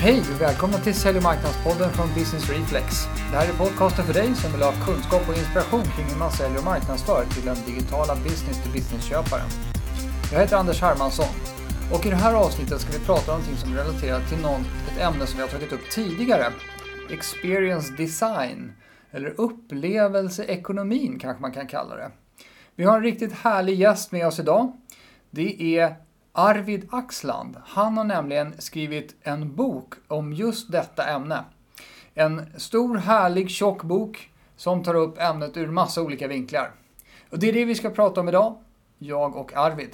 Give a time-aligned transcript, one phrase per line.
[0.00, 2.86] Hej och välkomna till Sälj och marknadspodden från Business Reflex.
[3.30, 6.32] Det här är podcasten för dig som vill ha kunskap och inspiration kring hur man
[6.32, 9.50] säljer och marknadsför till den digitala business-to-business-köparen.
[10.32, 11.32] Jag heter Anders Hermansson
[11.92, 15.00] och i det här avsnittet ska vi prata om någonting som relaterar till något, ett
[15.00, 16.46] ämne som vi har tagit upp tidigare.
[17.10, 18.72] Experience design,
[19.10, 22.10] eller upplevelseekonomin kanske man kan kalla det.
[22.76, 24.72] Vi har en riktigt härlig gäst med oss idag.
[25.30, 25.96] Det är
[26.38, 27.56] Arvid Axland.
[27.64, 31.44] Han har nämligen skrivit en bok om just detta ämne.
[32.14, 36.70] En stor, härlig, tjock bok som tar upp ämnet ur massa olika vinklar.
[37.30, 38.56] Och det är det vi ska prata om idag,
[38.98, 39.90] jag och Arvid.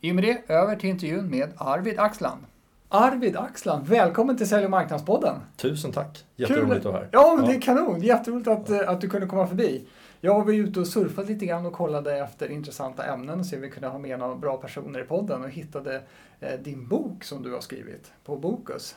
[0.00, 2.40] I och med det, över till intervjun med Arvid Axland.
[2.88, 5.36] Arvid Axland, välkommen till Sälj och marknadspodden.
[5.56, 6.24] Tusen tack!
[6.36, 7.08] Jätteroligt att vara här.
[7.12, 8.00] Ja, men det är kanon.
[8.00, 9.84] Jätteroligt att, eh, att du kunde komma förbi.
[10.20, 13.88] Jag var ute och surfat lite grann och kollade efter intressanta ämnen om vi kunde
[13.88, 16.02] ha med några bra personer i podden och hittade
[16.40, 18.96] eh, din bok som du har skrivit på Bokus.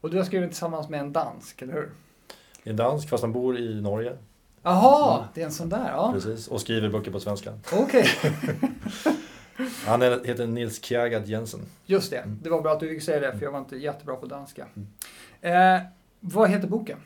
[0.00, 1.90] Och du har skrivit tillsammans med en dansk, eller hur?
[2.62, 4.16] En dansk fast han bor i Norge.
[4.62, 5.28] Jaha, Mm.
[5.34, 5.90] det är en sån där.
[5.92, 6.12] Ja.
[6.12, 7.52] Precis, och skriver böcker på svenska.
[7.72, 8.06] Okej,
[9.86, 11.60] Han är, heter Nils Kjærgaard Jensen.
[11.86, 12.22] just det.
[12.42, 14.66] Det var bra att du fick säga det för jag var inte jättebra på danska.
[15.40, 15.78] Eh,
[16.20, 16.98] vad heter boken?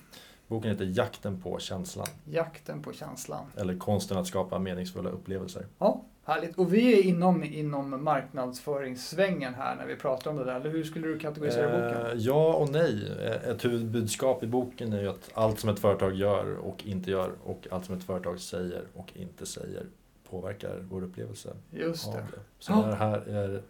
[0.53, 2.07] Boken heter Jakten på känslan.
[2.25, 3.45] Jakten på känslan.
[3.57, 5.67] Eller Konsten att skapa meningsfulla upplevelser.
[5.79, 6.59] Ja, härligt.
[6.59, 10.55] Och vi är inom, inom marknadsföringssvängen här när vi pratar om det där.
[10.61, 12.07] Eller hur skulle du kategorisera boken?
[12.07, 13.13] Eh, ja och nej.
[13.21, 17.11] Eh, Ett huvudbudskap i boken är ju att allt som ett företag gör och inte
[17.11, 19.87] gör och allt som ett företag säger och inte säger
[20.31, 22.19] påverkar vår upplevelse Just det.
[22.19, 22.41] det.
[22.59, 22.87] Så Ja.
[22.87, 23.63] det här är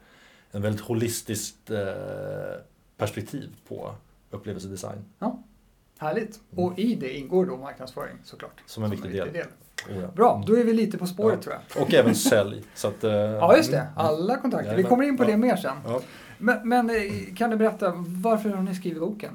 [0.50, 1.78] en väldigt holistiskt eh,
[2.96, 3.94] perspektiv på
[4.30, 5.04] upplevelsedesign.
[6.02, 6.40] Härligt.
[6.56, 8.62] Och i det ingår då marknadsföring såklart.
[8.66, 9.28] Som en viktig del.
[9.28, 10.08] Oh, ja.
[10.16, 11.42] Bra, då är vi lite på spåret Ja.
[11.42, 11.82] tror jag.
[11.82, 12.64] Och även sälj.
[12.74, 13.76] Så att, eh, Ja, just det.
[13.78, 14.76] mm, Alla kontakter.
[14.76, 15.76] Vi kommer in på det mer sen.
[16.38, 19.32] Men, men eh, kan du berätta, varför har ni skrivit boken?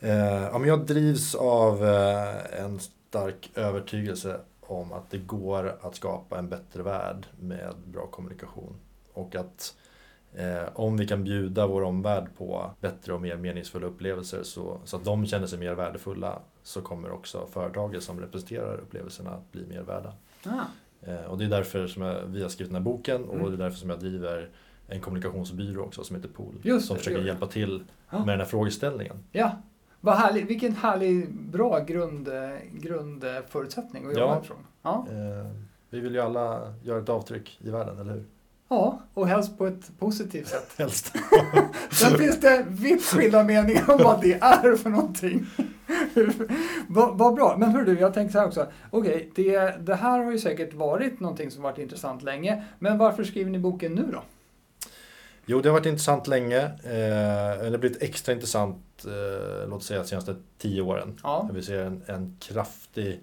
[0.00, 0.10] Eh,
[0.42, 6.38] ja, men jag drivs av eh, en stark övertygelse om att det går att skapa
[6.38, 8.74] en bättre värld med bra kommunikation.
[9.12, 9.74] Och att
[10.74, 15.04] om vi kan bjuda vår omvärld på bättre och mer meningsfulla upplevelser så, så att
[15.04, 19.82] de känner sig mer värdefulla så kommer också företaget som representerar upplevelserna att bli mer
[19.82, 20.12] värda.
[20.46, 20.50] Ah.
[21.02, 23.46] Eh, och det är därför som jag, vi har skrivit den här boken och Mm.
[23.50, 24.48] det är därför som jag driver
[24.88, 26.54] en kommunikationsbyrå också som heter Pool.
[26.62, 28.18] Just som det, försöker det hjälpa till Ja.
[28.18, 29.16] med den här frågeställningen.
[29.32, 29.50] Ja,
[30.00, 30.46] vad härligt.
[30.50, 32.34] Vilken härlig, bra grund, eh,
[32.72, 34.40] grundförutsättning att jobba Ja.
[34.42, 34.66] ifrån.
[34.82, 35.06] Ja.
[35.10, 35.50] Eh,
[35.90, 38.24] vi vill ju alla göra ett avtryck i världen, eller hur?
[38.68, 40.74] Ja, och helst på ett positivt sätt.
[40.76, 41.12] Helst.
[41.90, 45.46] Sen finns det vitt skilda meningar om vad det är för någonting.
[46.88, 47.56] Vad bra.
[47.58, 48.66] Men hör du, jag tänker så här också.
[48.90, 52.64] Okej, det, det här har ju säkert varit någonting som varit intressant länge.
[52.78, 54.22] Men varför skriver ni boken nu då?
[55.46, 56.62] Jo, det har varit intressant länge.
[56.64, 61.20] Eh, det har blivit extra intressant, eh, låt säga, de senaste tio åren.
[61.22, 63.20] Ja, Vi ser en, en kraftig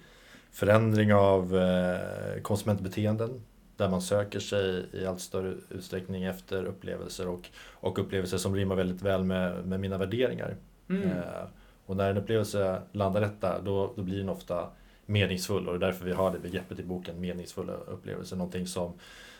[0.51, 3.41] förändring av eh, konsumentbeteenden.
[3.77, 8.75] Där man söker sig i allt större utsträckning efter upplevelser och, och upplevelser som rimmar
[8.75, 10.55] väldigt väl med, med mina värderingar.
[10.89, 11.03] mm.
[11.03, 11.45] Eh,
[11.85, 14.69] och när en upplevelse landar rätt där, då, då blir den ofta
[15.05, 18.35] meningsfull och det är därför vi har det begreppet i boken, meningsfulla upplevelser.
[18.35, 18.93] Någonting som,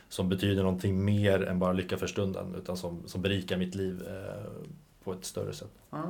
[0.10, 4.08] som betyder någonting mer än bara lycka för stunden, utan som, som berikar mitt liv
[4.08, 4.52] eh,
[5.04, 5.72] på ett större sätt.
[5.90, 6.04] ah,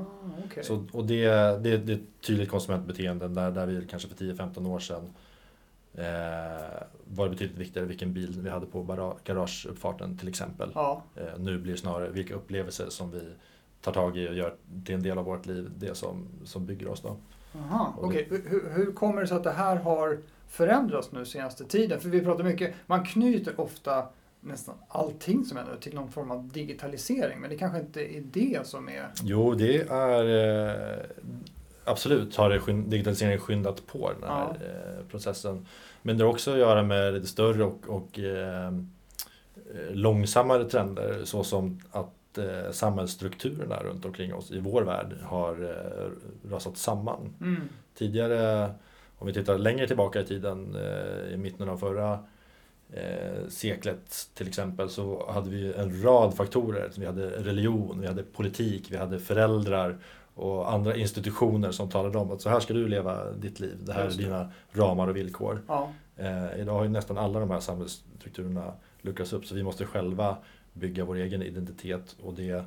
[0.45, 0.63] okej.
[0.63, 1.27] Så, och det,
[1.63, 5.13] det, det är ett tydligt konsumentbeteende där, där vi kanske för 10-15 år sedan
[5.97, 8.83] eh, var det betydligt viktigare vilken bil vi hade på
[9.23, 10.71] garageuppfarten till exempel.
[10.75, 13.21] Ja, Eh, nu blir det snarare vilka upplevelser som vi
[13.81, 16.87] tar tag i och gör till en del av vårt liv, det som, som bygger
[16.87, 17.17] oss då.
[17.55, 18.27] aha, okej.
[18.29, 21.99] Hur, hur kommer det sig att det här har förändrats nu senaste tiden?
[21.99, 24.07] För vi pratar mycket, man knyter ofta
[24.39, 27.39] nästan allting som händer till någon form av digitalisering.
[27.39, 29.09] Men det kanske inte är det som är...
[29.23, 31.05] Jo, det är eh,
[31.85, 34.65] absolut har det skyn- digitaliseringen skyndat på den här Ja.
[34.65, 35.65] eh, processen.
[36.01, 38.71] Men det har också att göra med lite större och, och eh, eh,
[39.91, 46.77] långsammare trender såsom att eh, samhällsstrukturerna runt omkring oss i vår värld har eh, rasat
[46.77, 47.33] samman.
[47.41, 47.61] Mm.
[47.97, 48.69] Tidigare,
[49.17, 52.19] om vi tittar längre tillbaka i tiden, eh, i mitten av förra
[52.93, 56.91] eh, seklet till exempel, så hade vi en rad faktorer.
[56.97, 59.97] Vi hade religion, vi hade politik, vi hade föräldrar
[60.35, 63.77] och andra institutioner som talade om att så här ska du leva ditt liv.
[63.79, 65.61] Det här är dina ramar och villkor.
[65.67, 69.85] Ja, Eh, idag har ju nästan alla de här samhällsstrukturerna luckrats upp så vi måste
[69.85, 70.37] själva
[70.73, 72.65] bygga vår egen identitet och det,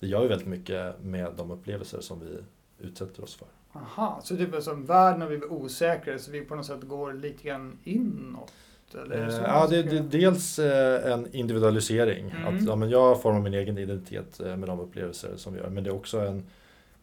[0.00, 2.38] det gör ju väldigt mycket med de upplevelser som vi
[2.86, 3.48] utsätter oss för.
[3.72, 4.20] aha.
[4.24, 7.78] Så typ som världen har blivit osäkrare så vi på något sätt går lite grann
[7.84, 8.52] inåt?
[8.94, 12.30] Eller är så Eh, Ja, det, det, dels eh, en individualisering.
[12.30, 12.56] Mm.
[12.56, 15.68] Att ja, men jag formar min egen identitet eh, med de upplevelser som vi gör.
[15.68, 16.46] Men det är också en,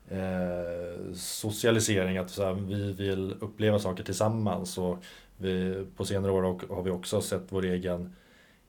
[0.10, 4.78] eh, socialisering, att så här, vi vill uppleva saker tillsammans.
[4.78, 4.98] Och
[5.38, 8.16] vi, på senare år har vi också sett vår egen,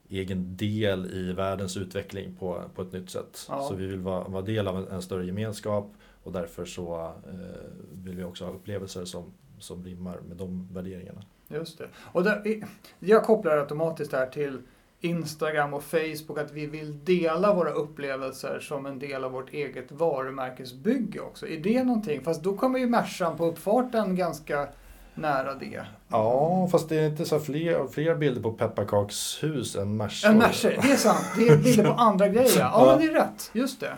[0.09, 3.47] egen del i världens utveckling på, på ett nytt sätt.
[3.49, 3.63] Ja.
[3.69, 5.93] Så vi vill vara, vara del av en, en större gemenskap
[6.23, 11.23] och därför så eh, vill vi också ha upplevelser som, som rimmar med de värderingarna.
[11.49, 11.89] Just det.
[11.97, 12.65] Och där,
[12.99, 14.59] jag kopplar automatiskt här till
[15.01, 19.93] Instagram och Facebook att vi vill dela våra upplevelser som en del av vårt eget
[19.93, 21.49] varumärkesbygge också.
[21.49, 22.25] Är det någonting?
[22.25, 24.69] Fast då kommer ju Mercan på uppfarten ganska
[25.15, 25.85] nära det.
[26.09, 30.29] Ja, fast det är inte så fler, fler bilder på pepparkakshus än Merca.
[30.29, 31.27] Än Merca, det är sant.
[31.39, 32.59] Det är bilder på andra grejer.
[32.59, 32.87] Ja, ja.
[32.87, 33.51] men det är rätt.
[33.53, 33.93] Just det.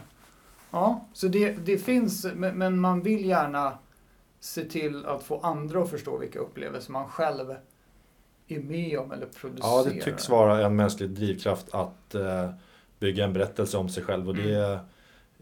[0.71, 3.79] Ja, så det, det finns, men man vill gärna
[4.41, 7.55] se till att få andra att förstå vilka upplevelser man själv
[8.49, 9.69] är med om eller producerar.
[9.69, 12.51] Ja, det tycks vara en mänsklig drivkraft att eh,
[12.99, 14.29] bygga en berättelse om sig själv.
[14.29, 14.81] Och det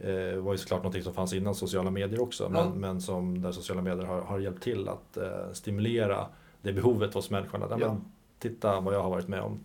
[0.00, 0.34] mm.
[0.34, 2.48] eh, var ju såklart någonting som fanns innan sociala medier också.
[2.48, 2.80] Men, mm.
[2.80, 6.26] men som där sociala medier har, har hjälpt till att eh, stimulera
[6.62, 7.68] det behovet hos människorna.
[7.68, 7.88] Där ja.
[7.88, 8.04] men,
[8.38, 9.60] titta vad jag har varit med om.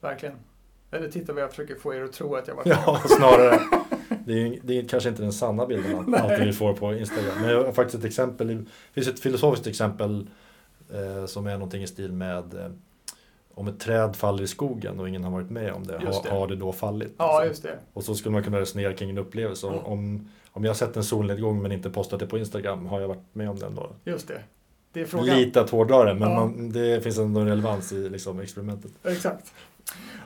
[0.00, 0.34] Verkligen.
[0.90, 2.98] Eller titta vad jag försöker få er att tro att jag varit med om.
[3.02, 3.60] Ja, snarare.
[4.24, 7.40] Det är, det är kanske inte den sanna bilden alltid får på Instagram.
[7.40, 8.46] Men jag har faktiskt ett exempel.
[8.46, 10.26] Det finns ett filosofiskt exempel
[10.94, 12.70] eh, som är någonting i stil med eh,
[13.54, 16.30] om ett träd faller i skogen och ingen har varit med om det, ha, det.
[16.30, 17.14] har det då fallit?
[17.16, 17.48] Ja, alltså.
[17.48, 17.78] just det.
[17.92, 19.66] Och så skulle man kunna resonera kring en upplevelse.
[19.66, 19.78] Mm.
[19.78, 23.08] Om, om jag har sett en solnedgång men inte postat det på Instagram, har jag
[23.08, 23.90] varit med om den då?
[24.04, 24.42] Just det.
[24.92, 25.36] Det är frågan.
[25.36, 26.34] Lite att hårdra det, men ja.
[26.34, 28.90] man, det finns ändå en relevans i liksom, experimentet.
[29.04, 29.52] Exakt.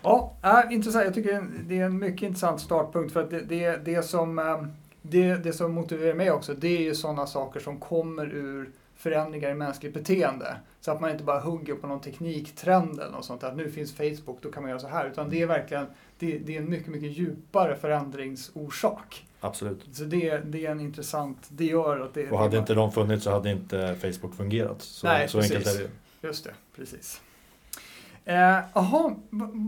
[0.02, 1.04] Ja, äh, intressant.
[1.04, 4.62] Jag tycker det är en mycket intressant startpunkt för att det, det, det, som, äh,
[5.02, 8.70] det, det som motiverar mig också, det är ju sådana saker som kommer ur
[9.02, 10.56] förändringar i mänskligt beteende.
[10.80, 13.44] Så att man inte bara hugger på någon tekniktrend eller något sånt.
[13.44, 15.08] Att nu finns Facebook, då kan man göra så här.
[15.08, 15.86] Utan det är verkligen
[16.18, 19.26] det, det är en mycket, mycket djupare förändringsorsak.
[19.40, 19.86] Absolut.
[19.92, 22.30] Så det, det är en intressant, det gör att det...
[22.30, 24.82] Och hade inte de funnits så hade inte Facebook fungerat.
[24.82, 25.90] Så, Nej, så enkelt är det
[26.22, 27.20] Just det, precis.
[28.24, 29.12] Jaha, eh,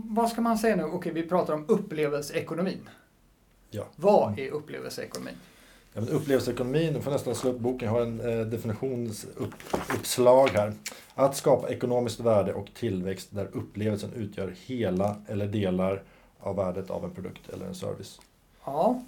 [0.05, 0.83] vad ska man säga nu?
[0.83, 2.89] Okej, vi pratar om upplevelseekonomin.
[3.69, 3.83] Ja.
[3.95, 5.35] Vad är upplevelseekonomin?
[5.95, 10.73] Ja, men upplevelseekonomin, du får nästan slå upp boken, jag har en eh, definitionsuppslag här.
[11.15, 16.03] Att skapa ekonomiskt värde och tillväxt där upplevelsen utgör hela eller delar
[16.39, 18.19] av värdet av en produkt eller en service.
[18.65, 19.01] Ja.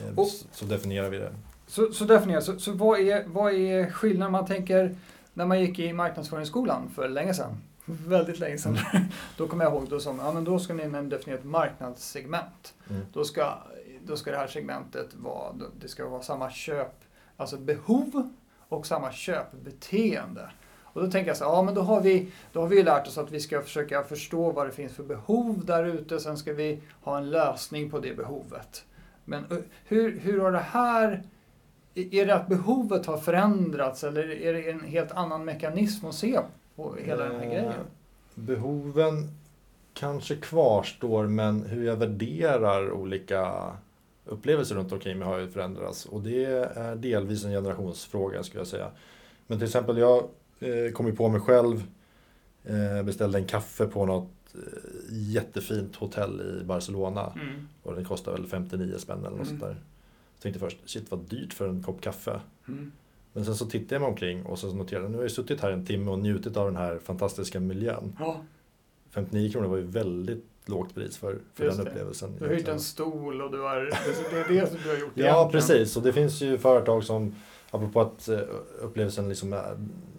[0.00, 1.34] Eh, och, så definierar vi det.
[1.66, 4.32] Så, så definierar så, så vad, är, vad är skillnaden?
[4.32, 4.96] Man tänker
[5.32, 8.78] när man gick i marknadsföringsskolan för länge sedan väldigt länge sedan.
[8.92, 9.06] Mm.
[9.36, 12.74] då kommer jag ihåg, då sa ja, men då ska ni definiera ett marknadssegment.
[12.90, 13.02] Mm.
[13.12, 13.58] Då, ska,
[14.06, 16.94] då ska det här segmentet vara, det ska vara samma köp,
[17.36, 18.30] alltså behov
[18.68, 20.50] och samma köpbeteende.
[20.82, 23.18] Och då tänker jag så ja men då har vi, då har vi lärt oss
[23.18, 26.80] att vi ska försöka förstå vad det finns för behov där ute, sen ska vi
[27.02, 28.84] ha en lösning på det behovet.
[29.24, 29.44] Men
[29.84, 31.22] hur, hur har det här
[31.94, 36.40] är det att behovet har förändrats eller är det en helt annan mekanism att se
[36.76, 37.64] på hela den här grejen?
[37.64, 37.74] Eh,
[38.34, 39.30] behoven
[39.94, 43.72] kanske kvarstår men hur jag värderar olika
[44.24, 46.06] upplevelser runt omkring mig har ju förändrats.
[46.06, 48.90] Och det är delvis en generationsfråga skulle jag säga.
[49.46, 50.28] Men till exempel jag
[50.60, 51.84] eh, kom ju på mig själv,
[52.64, 54.30] eh, beställde en kaffe på något
[55.10, 57.32] jättefint hotell i Barcelona.
[57.34, 57.68] Mm.
[57.82, 59.46] Och den kostade väl 59 spänn eller något mm.
[59.46, 59.76] sånt där.
[60.34, 62.40] Jag tänkte först, shit vad dyrt för en kopp kaffe.
[62.68, 62.92] Mm.
[63.32, 65.60] Men sen så tittade jag mig omkring och så noterade jag nu har jag suttit
[65.60, 68.16] här en timme och njutit av den här fantastiska miljön.
[68.18, 68.42] Ja.
[69.10, 72.36] 59 kronor var ju väldigt lågt pris för, för den upplevelsen.
[72.38, 73.76] Du har hyrt en stol och du har,
[74.30, 75.50] det är det som du har gjort Ja, egentligen.
[75.50, 75.96] precis.
[75.96, 77.34] Och det finns ju företag som,
[77.70, 78.38] apropå att eh,
[78.80, 79.76] upplevelsen liksom är,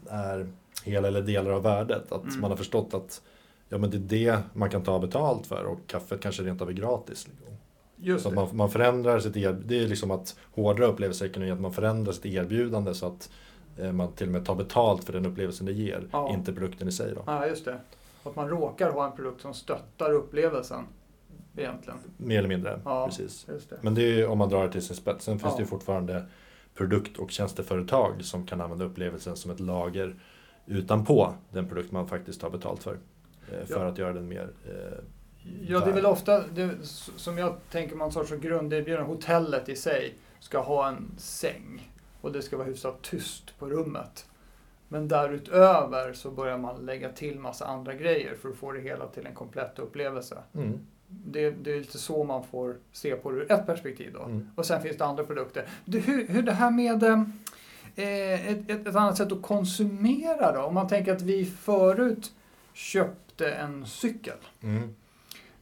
[0.10, 0.48] är
[0.84, 2.42] hela eller delar av värdet, att mm.
[2.42, 3.22] man har förstått att
[3.70, 6.70] ja, men det är det man kan ta betalt för och kaffet kanske rent av
[6.70, 7.28] är gratis.
[7.28, 7.56] Liksom.
[7.98, 9.76] Just så man, man förändrar sitt erbjudande.
[9.76, 13.30] Det är liksom att hårdra upplevelseekonomi, att man förändrar sitt erbjudande så att
[13.78, 16.34] eh, man till och med tar betalt för den upplevelsen det ger, ja.
[16.34, 17.14] inte produkten i sig.
[17.16, 17.24] Då.
[17.26, 17.80] Ja, just det.
[18.26, 20.84] Att man råkar ha en produkt som stöttar upplevelsen.
[21.58, 22.00] Egentligen.
[22.18, 23.48] Mer eller mindre, ja, precis.
[23.82, 25.26] Men det är om man drar det till sin spets.
[25.26, 25.58] Sen finns ja.
[25.58, 26.26] det ju fortfarande
[26.76, 30.16] produkt och tjänsteföretag som kan använda upplevelsen som ett lager
[30.66, 32.98] utanpå den produkt man faktiskt tar betalt för.
[33.52, 35.00] Eh, för att göra den mer eh,
[35.68, 36.72] Ja, det är väl ofta, det,
[37.16, 41.92] som jag tänker man sorts grunderbjudande, hotellet i sig ska ha en säng
[42.22, 44.26] och det ska vara hyfsat tyst på rummet.
[44.88, 49.08] Men därutöver så börjar man lägga till massa andra grejer för att få det hela
[49.08, 50.38] till en komplett upplevelse.
[50.54, 50.80] Mm.
[51.08, 54.24] Det, det, är lite så man får se på det ur ett perspektiv då.
[54.24, 54.50] Mm.
[54.56, 55.68] Och sen finns det andra produkter.
[55.86, 60.62] Det, hur, hur det här med eh, ett, ett, annat sätt att konsumera då?
[60.62, 62.34] Om man tänker att vi förut
[62.74, 64.38] köpte en cykel.
[64.64, 64.94] Mm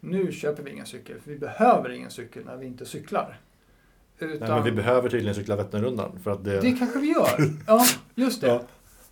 [0.03, 3.39] nu köper vi ingen cykel, för vi behöver ingen cykel när vi inte cyklar.
[4.19, 6.61] Utan, Nej, men vi behöver tydligen cykla Vätternrundan för att det...
[6.61, 7.29] Det kanske vi gör.
[7.67, 8.47] Ja, just det.
[8.47, 8.61] Ja.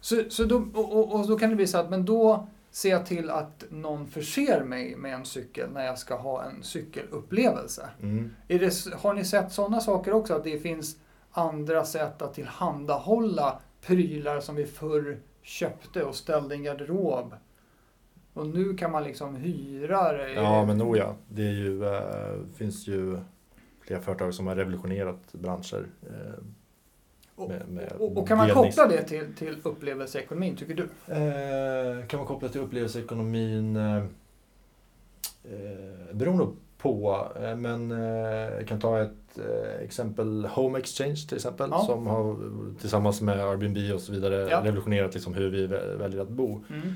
[0.01, 3.05] Så, så då, och, och, då kan det bli så att, men då ser jag
[3.05, 7.89] till att någon förser mig med en cykel när jag ska ha en cykelupplevelse.
[8.01, 8.31] Mm.
[8.47, 10.33] Det, har ni sett sådana saker också?
[10.33, 10.97] Att det finns
[11.31, 17.33] andra sätt att tillhandahålla prylar som vi förr köpte och ställde i en garderob.
[18.33, 20.33] Och nu kan man liksom hyra det.
[20.33, 21.15] Ja, men nog ja.
[21.29, 23.19] Det ju, eh, finns ju
[23.81, 25.85] flera företag som har revolutionerat branscher.
[26.01, 26.60] Och,
[27.47, 30.83] med, med och, och kan man delnings- koppla det till, till upplevelseekonomin, tycker du?
[31.13, 33.75] Eh, kan man koppla till upplevelseekonomin?
[33.75, 33.97] Eh,
[35.43, 37.97] eh, beroende på, eh, men eh,
[38.57, 41.79] jag kan ta ett eh, exempel, Home Exchange till exempel, Ja.
[41.85, 42.37] som har
[42.79, 44.61] tillsammans med Airbnb och så vidare Ja.
[44.63, 46.63] revolutionerat liksom hur vi vä- väljer att bo.
[46.69, 46.93] Mm.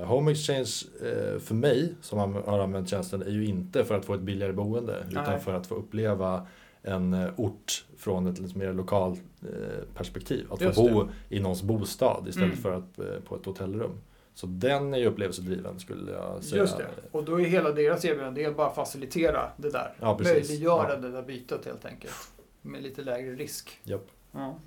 [0.00, 0.70] Eh, Home Exchange
[1.04, 4.52] eh, för mig som har använt tjänsten är ju inte för att få ett billigare
[4.52, 5.40] boende utan Nej.
[5.40, 6.46] för att få uppleva
[6.82, 9.48] en eh, ort från ett lite mer lokalt eh,
[9.94, 10.46] perspektiv.
[10.52, 12.62] Att Just få bo i någons bostad istället Mm.
[12.62, 13.90] för att eh, på ett hotellrum.
[14.34, 16.62] Så den är ju upplevelsedriven skulle jag säga.
[16.62, 16.86] Just det.
[17.10, 19.94] Och då är hela deras erbjudande det är bara facilitera det där.
[20.00, 20.18] Ja.
[20.22, 20.96] Möjliggöra Ja.
[20.96, 22.14] det där bytet helt enkelt.
[22.62, 23.80] Med lite lägre risk.
[23.84, 24.06] Japp.
[24.32, 24.58] Ja,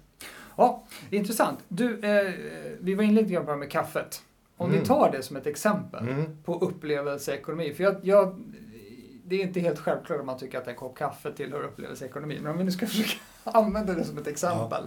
[0.58, 1.60] ja intressant.
[1.68, 2.34] Du, eh,
[2.80, 4.22] vi var inne lite grann på det här med kaffet.
[4.58, 4.80] Om Mm.
[4.82, 6.38] vi tar det som ett exempel Mm.
[6.44, 7.74] på upplevelseekonomi.
[7.74, 8.36] För jag, jag,
[9.28, 12.40] det är inte helt självklart om man tycker att en kopp kaffe tillhör upplevelseekonomi.
[12.42, 14.84] Men om vi nu ska försöka använda det som ett exempel.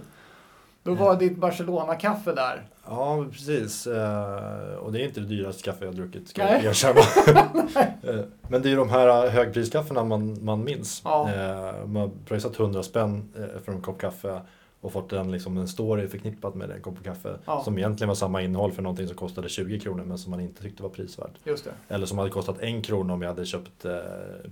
[0.83, 2.67] Då var ditt Barcelona-kaffe där.
[2.85, 3.87] Ja, precis.
[3.87, 6.53] Eh, och det är inte det dyraste kaffe jag druckit, ska Nej.
[6.53, 7.01] jag erkänna.
[8.03, 8.19] Eh,
[8.49, 11.01] Men det är ju de här högpriskaffena man, man minns.
[11.05, 11.29] Ja.
[11.33, 14.41] Eh, Man har pröjsat 100 spänn eh, för en kopp kaffe
[14.81, 17.37] och fått en, liksom, en story förknippad med den koppen kaffe.
[17.45, 17.63] Ja.
[17.63, 20.61] Som egentligen var samma innehåll för någonting som kostade 20 kronor men som man inte
[20.61, 21.31] tyckte var prisvärt.
[21.43, 21.71] Det.
[21.87, 23.93] Eller som hade kostat en krona om jag hade köpt eh,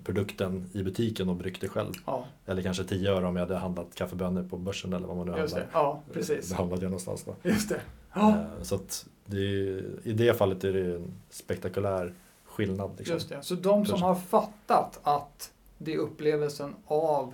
[0.03, 1.91] produkten i butiken och bryggt det själv.
[2.05, 5.27] Ja, Eller kanske 10 öre om jag hade handlat kaffebönor på börsen eller vad man
[5.27, 5.59] nu just det.
[5.71, 5.81] handlar.
[5.81, 6.49] Ja, precis.
[6.49, 7.35] Det handlade jag någonstans då.
[7.49, 7.81] Just det.
[8.13, 8.29] Ja.
[8.29, 8.79] Eh, Så
[9.25, 12.13] det är, i det fallet är det ju en spektakulär
[12.45, 12.91] skillnad.
[12.97, 13.13] Liksom.
[13.13, 13.37] Just det.
[13.41, 17.33] Så de som har fattat att det är upplevelsen av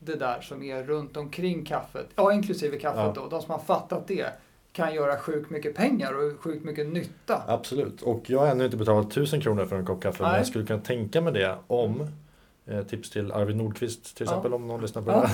[0.00, 3.12] det där som är runt omkring kaffet, ja inklusive kaffet Ja.
[3.14, 4.26] då, de som har fattat det
[4.72, 7.42] kan göra sjukt mycket pengar och sjukt mycket nytta.
[7.46, 8.02] Absolut.
[8.02, 10.22] Och jag har ännu inte betalat 1000 kronor för en kopp kaffe.
[10.22, 10.40] Men Nej.
[10.40, 12.06] jag skulle kunna tänka mig det om
[12.66, 14.32] eh, Tips till Arvid Nordqvist till Ja.
[14.32, 15.20] exempel om någon lyssnar på Ja.
[15.20, 15.26] det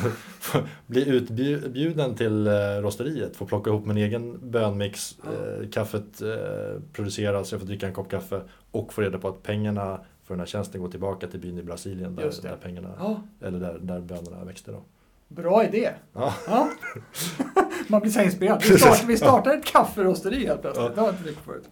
[0.52, 0.62] här.
[0.86, 5.18] Bli utbjuden till eh, rosteriet, få plocka ihop min egen bönmix.
[5.24, 5.30] Ja.
[5.62, 9.42] Eh, kaffet eh, produceras, jag får dricka en kopp kaffe och få reda på att
[9.42, 13.20] pengarna för den här tjänsten går tillbaka till byn i Brasilien där, där pengarna, Ja,
[13.46, 14.82] eller där, där bönorna växte då.
[15.28, 15.90] bra idé.
[16.12, 16.34] Ja.
[16.46, 16.68] Ja.
[17.88, 18.62] Man blir så inspirerad.
[18.62, 20.86] Vi startar, vi startar ett kafferosteri helt plötsligt.
[20.88, 20.94] Ja.
[20.94, 21.68] Det har inte på förut.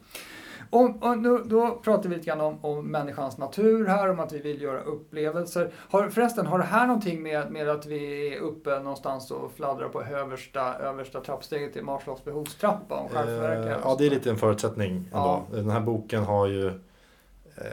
[0.70, 4.38] Om, nu, då pratar vi lite grann om, om människans natur här, om att vi
[4.38, 5.70] vill göra upplevelser.
[5.76, 9.88] Har, förresten, har det här någonting med, med att vi är uppe någonstans och fladdrar
[9.88, 14.90] på översta, översta trappsteget i Maslows behovstrappa om Eh, ja, det är lite en förutsättning
[14.96, 15.08] ändå.
[15.12, 15.44] Ja.
[15.50, 16.72] Den här boken har ju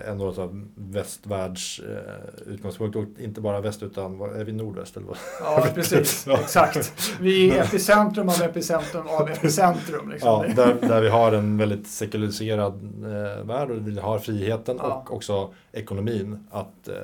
[0.08, 2.96] ändå här västvärlds eh, utgångspunkt.
[2.96, 5.18] Och inte bara väst utan, är vi nordväst eller vad?
[5.40, 6.28] Ja, precis.
[6.28, 6.40] Ja.
[6.40, 6.94] Exakt.
[7.22, 10.10] Vi är epicentrum av epicentrum av epicentrum.
[10.10, 10.30] Liksom.
[10.48, 12.74] Ja, där, där vi har en väldigt sekulariserad
[13.04, 14.94] eh, värld och vi har friheten Ja.
[15.08, 16.96] och också ekonomin att, eh,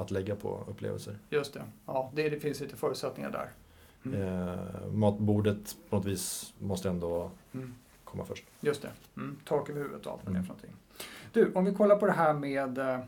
[0.00, 1.18] att lägga på upplevelser.
[1.30, 1.62] Just det.
[1.86, 3.48] Ja, det, det finns lite förutsättningar där.
[4.04, 4.48] Mm.
[4.48, 4.54] Eh,
[4.92, 7.74] matbordet på något vis måste ändå Mm.
[8.04, 8.44] komma först.
[8.60, 8.88] Just det.
[9.16, 9.36] Mm.
[9.48, 10.46] Tak över huvudet och allt vad det är Mm.
[10.46, 10.70] för någonting.
[11.32, 12.98] Du, om vi kollar på det här med eh,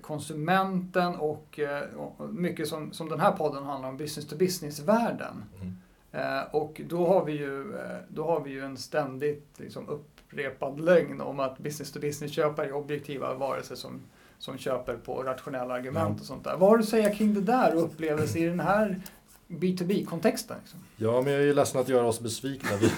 [0.00, 5.44] konsumenten och, eh, och mycket som, som den här podden handlar om, business to business-världen.
[5.60, 5.76] Mm.
[6.12, 10.80] Eh, och då har vi ju, eh, då har vi ju en ständigt liksom, upprepad
[10.80, 14.00] lögn om att business to business-köpare är objektiva varelser som,
[14.38, 16.20] som köper på rationella argument Mm.
[16.20, 16.56] och sånt där.
[16.56, 19.00] Vad har du att säga kring det där och upplevelse i den här
[19.48, 20.56] B2B-kontexten?
[20.60, 20.80] Liksom?
[20.96, 22.70] Ja, men jag är ju ledsen att göra oss besvikna.
[22.80, 22.90] Vi,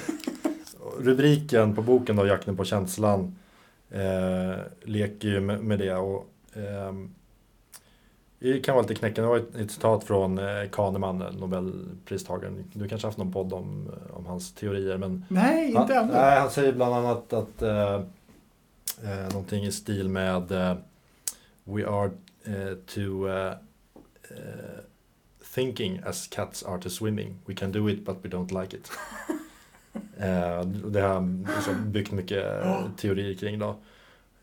[1.04, 3.36] rubriken på boken då, Jakten på känslan,
[3.90, 5.94] eh, leker ju med, med det.
[5.94, 7.14] Och, ehm,
[8.38, 9.22] det kan vara lite knäckande.
[9.22, 12.64] Det var ett, ett citat från eh, Kahneman, Nobelpristagaren.
[12.72, 14.96] Du kanske har haft någon podd om, om hans teorier.
[14.98, 16.12] Men Nej, inte han, ännu.
[16.12, 17.94] nej, han säger bland annat att eh,
[19.04, 20.74] eh, någonting i stil med eh,
[21.64, 22.10] We are
[22.44, 23.52] eh, to eh,
[24.30, 24.80] eh,
[25.54, 27.38] thinking as cats are to swimming.
[27.46, 28.90] We can do it but we don't like it.
[30.20, 32.44] eh, det har han liksom byggt mycket
[32.96, 33.76] teorier kring då.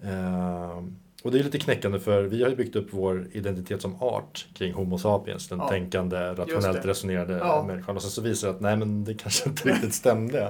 [0.04, 0.84] Eh,
[1.24, 4.46] Och det är lite knäckande för vi har ju byggt upp vår identitet som art
[4.54, 5.68] kring Homo sapiens, den Ja.
[5.70, 6.88] tänkande, rationellt det.
[6.90, 7.64] resonerande Ja.
[7.68, 7.96] människan.
[7.96, 10.48] Och sen så visar det att nej men det kanske inte riktigt stämde.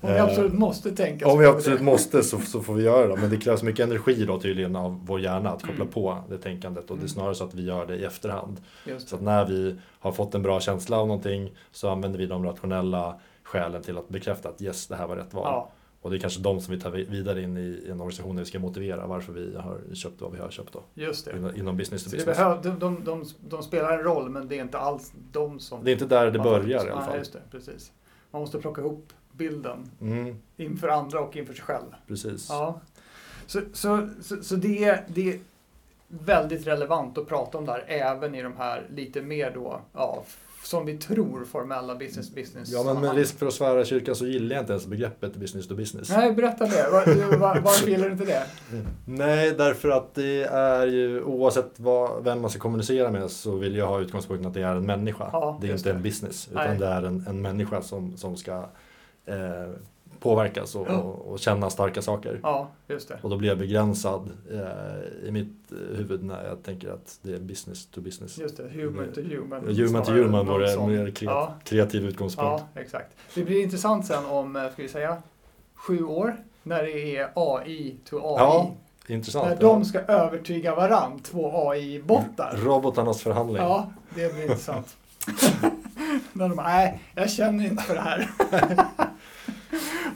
[0.00, 1.50] Om vi Eh, absolut måste tänka så Om vi det.
[1.50, 3.16] absolut måste så, så får vi göra det.
[3.20, 5.88] Men det krävs mycket energi då tydligen av vår hjärna att koppla Mm.
[5.88, 6.90] på det tänkandet.
[6.90, 7.08] Och det är Mm.
[7.08, 8.60] snarare så att vi gör det i efterhand.
[8.86, 9.20] Just Så det.
[9.20, 13.16] att när vi har fått en bra känsla av någonting så använder vi de rationella
[13.46, 15.44] skälen till att bekräfta att yes, det här var rätt val.
[15.44, 18.36] Ja, Och det är kanske de som vi tar vi- vidare in i en organisation
[18.36, 20.82] där vi ska motivera varför vi har köpt vad vi har köpt då.
[20.94, 21.36] just det.
[21.36, 22.38] Inom- Inom business to business.
[22.38, 25.84] behöv, de, de, de, de spelar en roll men det är inte alls de som...
[25.84, 27.18] Det är inte där det börjar i alla Nej, fall.
[27.18, 27.92] just det, precis.
[28.30, 31.86] Man måste plocka ihop bilden Mm, inför andra och inför sig själv.
[32.06, 32.46] precis.
[32.50, 32.80] Ja.
[33.46, 35.40] Så, så, så, så det, är, det är
[36.08, 40.24] väldigt relevant att prata om det här även i de här lite mer då, ja,
[40.66, 44.14] som vi tror formella business business Ja, men med risk för att svära i kyrkan
[44.16, 46.10] så gillar jag inte ens begreppet business to business.
[46.10, 46.88] Nej, berätta det.
[46.90, 48.46] Var, var, varför gillar du inte det?
[49.04, 53.76] Nej, därför att det är ju oavsett vad, vem man ska kommunicera med så vill
[53.76, 55.28] jag ha utgångspunkten att det är en människa.
[55.32, 55.96] Ja, det är inte det.
[55.96, 56.78] en business, utan Nej.
[56.78, 58.52] det är en, en människa som, som ska
[59.26, 59.72] eh,
[60.20, 62.40] påverkas och, och, och känna starka saker.
[62.42, 63.18] Ja, just det.
[63.22, 67.32] Och då blir jag begränsad eh, i mitt eh, huvud när jag tänker att det
[67.34, 68.38] är business to business.
[68.38, 69.76] Just det, human to human.
[69.76, 70.92] Human to human vore sån.
[70.92, 72.62] mer kreat- Ja, kreativ utgångspunkt.
[72.74, 73.16] ja, exakt.
[73.34, 75.16] Det blir intressant sen om, eh, ska vi säga,
[75.74, 78.22] sju år när det är AI to AI.
[78.38, 78.70] Ja,
[79.08, 79.46] Intressant.
[79.48, 82.56] när de ska övertyga varann, två AI-bottar.
[82.64, 83.62] Robotarnas förhandling.
[83.62, 84.96] Ja, det blir intressant.
[86.32, 88.30] när de nej, jag känner inte för det här.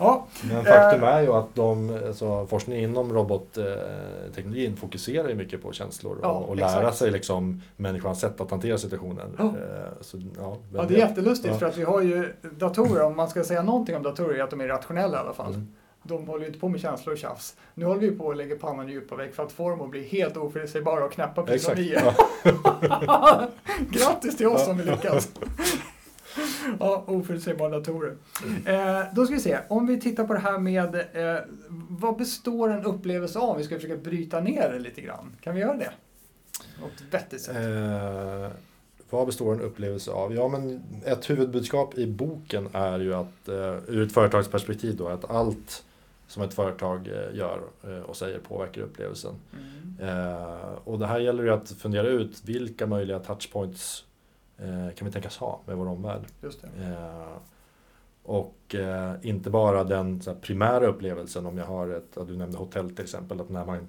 [0.01, 5.73] ja, Men faktum är ju att de, alltså, forskningen inom robotteknologin fokuserar ju mycket på
[5.73, 6.97] känslor och, Ja, och lära exakt.
[6.97, 9.37] sig liksom människans sätt att hantera situationen.
[9.39, 9.45] Ja.
[9.45, 9.53] Eh,
[10.01, 13.45] Så, ja, ja, det är jättelustigt för att vi har ju datorer, om man ska
[13.45, 15.55] säga någonting om datorer, är att de är rationella i alla fall.
[15.55, 15.69] Mm.
[16.03, 17.57] De håller ju inte på med känslor och tjafs.
[17.75, 19.91] Nu håller vi på att lägga pannan i djupa väck för att få dem att
[19.91, 22.15] bli helt oförutsägbara och knäppa precis som vi är.
[23.91, 25.29] Grattis till oss om vi lyckas.
[26.81, 28.17] ja, oförutsägbara datorer.
[28.67, 31.41] Eh, då ska vi se, om vi tittar på det här med eh,
[31.89, 33.57] vad består en upplevelse av?
[33.57, 35.37] Vi ska försöka bryta ner det lite grann.
[35.41, 35.93] Kan vi göra det?
[36.81, 37.57] Något vettigt sätt.
[37.57, 38.51] Eh,
[39.11, 40.35] vad består en upplevelse av?
[40.35, 45.31] Ja, men ett huvudbudskap i boken är ju att eh, ur ett företagsperspektiv då, att
[45.31, 45.85] allt
[46.27, 49.35] som ett företag eh, gör eh, och säger påverkar upplevelsen.
[49.53, 50.75] Mm.
[50.85, 54.05] Och det här gäller ju att fundera ut vilka möjliga touchpoints
[54.97, 56.23] kan vi tänkas ha med vår omvärld.
[56.43, 56.69] Just det.
[56.85, 57.37] Eh,
[58.23, 62.91] och eh, inte bara den här, primära upplevelsen om jag har ett, du nämnde hotell
[62.91, 63.89] till exempel, att, när man,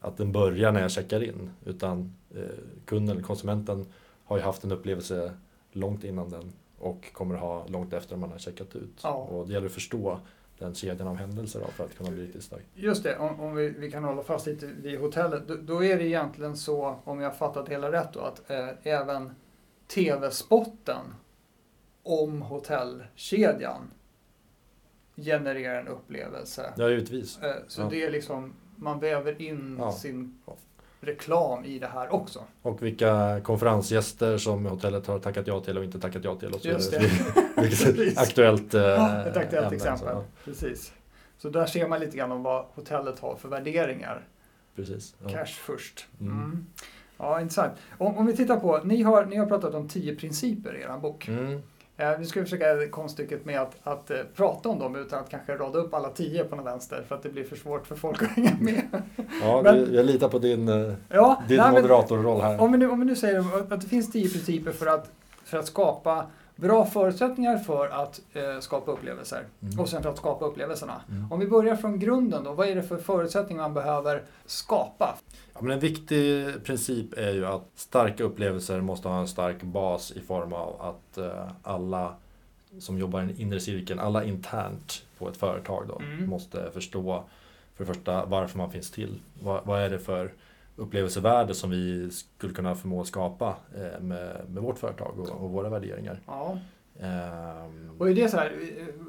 [0.00, 1.50] att den börjar när jag checkar in.
[1.64, 2.42] Utan eh,
[2.84, 3.86] kunden, konsumenten
[4.24, 5.32] har ju haft en upplevelse
[5.72, 9.00] långt innan den och kommer ha långt efter man har checkat ut.
[9.02, 9.14] Ja.
[9.14, 10.20] Och det gäller att förstå
[10.58, 12.64] den kedjan av händelser då, för att kunna bli riktigt stark.
[12.74, 15.48] Just det, om, om vi, vi kan hålla fast lite vid hotellet.
[15.48, 19.30] Då, då är det egentligen så, om jag fattat hela rätt då, att eh, även
[19.88, 21.14] TV-spotten
[22.02, 23.90] om hotellkedjan
[25.16, 26.72] genererar en upplevelse.
[26.76, 27.38] Ja, givetvis.
[27.42, 27.88] Eh, så Ja.
[27.90, 29.92] det är liksom, man väver in Ja.
[29.92, 30.38] sin
[31.00, 32.44] reklam i det här också.
[32.62, 36.54] Och vilka konferensgäster som hotellet har tackat ja till och inte tackat ja till.
[36.54, 37.10] Och så Just vidare.
[37.62, 40.14] Vilket aktuellt eh, Ja, ett aktuellt ämne, exempel.
[40.14, 40.92] så, Precis.
[41.38, 44.28] Så där ser man lite grann om vad hotellet har för värderingar.
[44.76, 45.14] precis.
[45.28, 46.06] Cash först.
[46.20, 46.32] Mm.
[46.32, 46.66] Mm.
[47.18, 47.72] Ja, intressant.
[47.98, 50.98] Om, om vi tittar på, ni har, ni har pratat om tio principer i er
[51.02, 51.28] bok.
[51.28, 51.62] Mm.
[51.98, 55.56] Eh, vi ska försöka konststycket med att, att eh, prata om dem utan att kanske
[55.56, 58.22] rada upp alla tio på någon vänster för att det blir för svårt för folk
[58.22, 58.82] att hänga med.
[59.42, 62.60] Ja, Men- jag litar på din, eh, Ja, din nej, moderatorroll här.
[62.60, 65.10] Om vi, nu, om vi nu säger att det finns tio principer för att,
[65.44, 69.80] för att skapa bra förutsättningar för att eh, skapa upplevelser Mm.
[69.80, 71.00] och sen för att skapa upplevelserna.
[71.10, 71.32] Mm.
[71.32, 75.14] Om vi börjar från grunden då, vad är det för förutsättningar man behöver skapa?
[75.54, 80.12] Ja, men en viktig princip är ju att starka upplevelser måste ha en stark bas
[80.12, 82.14] i form av att eh, alla
[82.78, 86.28] som jobbar i den inre cirkeln, alla internt på ett företag då, Mm.
[86.30, 87.24] måste förstå
[87.74, 89.20] för det första varför man finns till.
[89.42, 90.32] Vad, vad är det för
[90.76, 95.68] upplevelsevärde som vi skulle kunna förmå skapa eh, med, med vårt företag och, och våra
[95.68, 96.20] värderingar.
[96.26, 96.58] Ja.
[97.00, 98.52] Ehm, Och är det så här,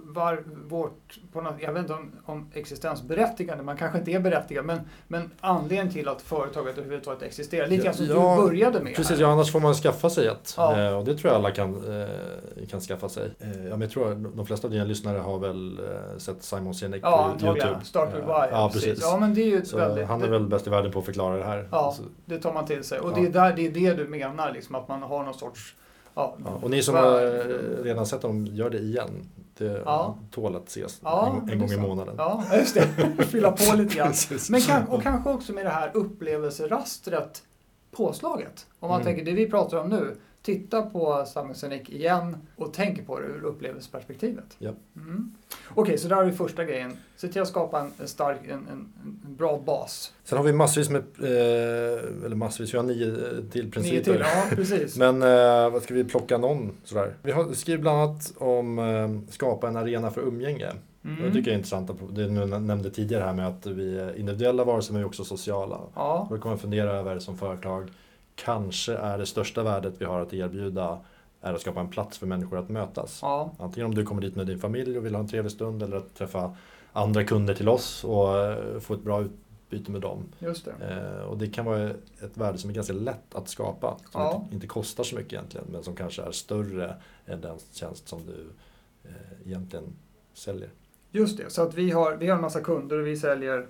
[0.05, 4.65] var vårt, på något, jag vet inte om, om existensberättigande, man kanske inte är berättigad,
[4.65, 8.95] men, men anledningen till att företaget överhuvudtaget existerar, lite grann som Ja, du började med.
[8.95, 9.21] Precis, här.
[9.23, 10.53] ja, annars får man skaffa sig ett.
[10.57, 10.79] Ja.
[10.81, 13.31] Eh, och det tror jag alla kan, eh, kan skaffa sig.
[13.39, 15.79] Eh, ja, men jag tror att de flesta av dina lyssnare har väl
[16.17, 17.67] sett Simon Sinek Ja, på antagligen.
[17.67, 17.85] YouTube.
[17.85, 18.47] Start with why.
[18.51, 18.99] Ja, precis.
[19.01, 20.07] Ja, men det är ju Så väldigt...
[20.07, 21.67] han är väl bäst i världen på att förklara det här.
[21.71, 21.93] Ja.
[21.97, 22.99] Så, det tar man till sig.
[22.99, 23.15] Och Ja.
[23.15, 25.75] det, är där, det är det du menar, liksom, att man har någon sorts
[26.17, 27.19] Ja, och ni som har
[27.83, 29.09] redan sett dem, gör det igen.
[29.57, 30.17] Det Ja.
[30.31, 32.15] tål att ses Ja, en, en gång i månaden.
[32.17, 32.87] Ja, just det.
[33.23, 34.13] Fylla på lite grann.
[34.49, 37.43] Men kan, och kanske också med det här upplevelserastret
[37.91, 38.65] påslaget.
[38.79, 39.05] Om man Mm.
[39.15, 40.15] tänker det vi pratar om nu.
[40.47, 44.55] Titta på Samhällsunic igen och tänk på det ur upplevelseperspektivet.
[44.59, 44.71] Ja.
[44.95, 45.35] Mm.
[45.73, 46.97] Okej, så där har vi första grejen.
[47.15, 50.13] Se till att skapa en, en stark, en, en, en bra bas.
[50.23, 53.15] Sen har vi massvis med, eh, eller massvis, vi har nio
[53.51, 54.03] till Nio principer.
[54.03, 54.97] till, ja precis.
[54.97, 57.13] Men eh, vad ska vi plocka någon sådär?
[57.23, 60.71] Vi har skrivit bland annat om eh, skapa en arena för umgänge.
[61.05, 61.23] Mm.
[61.23, 64.63] Det tycker jag är intressant, det du nämnde tidigare här med att vi är individuella
[64.63, 65.79] varelser men vi är också sociala.
[65.95, 67.89] Ja, Då kan man fundera över som företag,
[68.45, 70.99] kanske är det största värdet vi har att erbjuda
[71.41, 73.19] är att skapa en plats för människor att mötas.
[73.21, 75.83] ja, Antingen om du kommer dit med din familj och vill ha en trevlig stund
[75.83, 76.55] eller att träffa
[76.93, 80.23] andra kunder till oss och eh, få ett bra utbyte med dem.
[80.39, 80.73] just det.
[81.17, 83.97] Eh, och det kan vara ett värde som är ganska lätt att skapa.
[84.11, 84.35] Som Ja.
[84.43, 86.95] inte, inte kostar så mycket egentligen men som kanske är större
[87.25, 88.45] än den tjänst som du
[89.09, 89.85] eh, egentligen
[90.33, 90.69] säljer.
[91.11, 93.67] Just det, så att vi har, vi har en massa kunder och vi säljer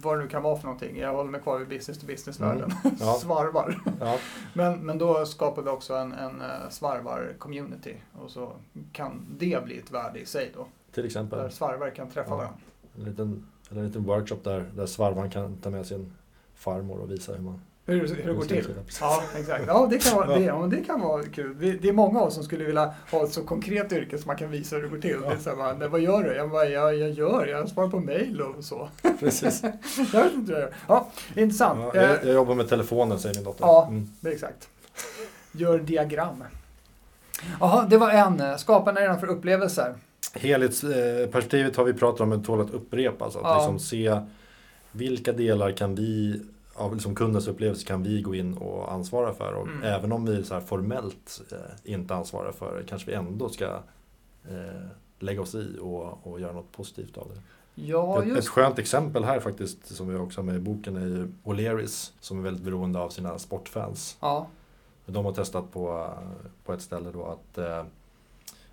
[0.00, 0.98] vad det nu kan vara för någonting.
[0.98, 2.72] Jag håller mig kvar vid business to business-världen.
[2.84, 2.96] Mm.
[3.00, 3.14] Ja.
[3.20, 3.80] Svarvar.
[4.00, 4.18] Ja,
[4.54, 8.52] Men, men då skapar vi också en, en eh, svarvar-community och så
[8.92, 10.66] kan det bli ett värde i sig då.
[10.92, 11.38] till exempel.
[11.38, 12.36] Där svarvar kan träffa Ja.
[12.36, 12.58] varandra.
[12.98, 16.12] En liten, eller en liten workshop där, där svarvaren kan ta med sin
[16.54, 18.66] farmor och visa hur man Hur, hur det går till.
[19.00, 19.64] Ja, exakt.
[19.66, 20.38] Ja, det kan vara, Ja.
[20.38, 21.54] det, ja, det kan vara kul.
[21.58, 24.26] Vi, det är många av oss som skulle vilja ha ett så konkret yrke som
[24.26, 25.16] man kan visa hur det går till.
[25.20, 26.34] Det är så här, bara, "Nej, vad gör du?
[26.34, 28.88] Jag, bara, jag, jag gör, jag svarar på mail och så.
[29.20, 29.62] Precis.
[30.12, 30.74] jag vet inte vad jag gör.
[30.88, 31.80] Ja, intressant.
[31.94, 33.64] Ja, Eh, jag, jag jobbar med telefonen säger min dotter.
[33.64, 33.86] Ja.
[33.88, 34.08] Mm.
[34.20, 34.68] Det exakt.
[35.52, 36.44] Gör diagram.
[37.60, 38.58] Jaha, det var en.
[38.58, 39.94] Skapa en arena för upplevelser.
[40.34, 43.36] Helhetsperspektivet har vi pratat om, men tål att upprepas.
[43.36, 43.56] Att Ja.
[43.56, 44.20] liksom se
[44.92, 46.40] vilka delar kan vi
[46.80, 49.52] av liksom kundens upplevelse kan vi gå in och ansvara för.
[49.52, 49.82] Och Mm.
[49.82, 53.64] Även om vi så formellt eh, inte ansvarar för det kanske vi ändå ska
[54.48, 54.86] eh,
[55.18, 57.40] lägga oss i och, och göra något positivt av det.
[57.82, 60.96] Ja, ett, ett just skönt exempel här faktiskt som vi också har med i boken
[60.96, 64.16] är ju O'Learys som är väldigt beroende av sina sportfans.
[64.20, 64.46] Ja,
[65.06, 66.08] De har testat på,
[66.64, 67.84] på ett ställe då att eh,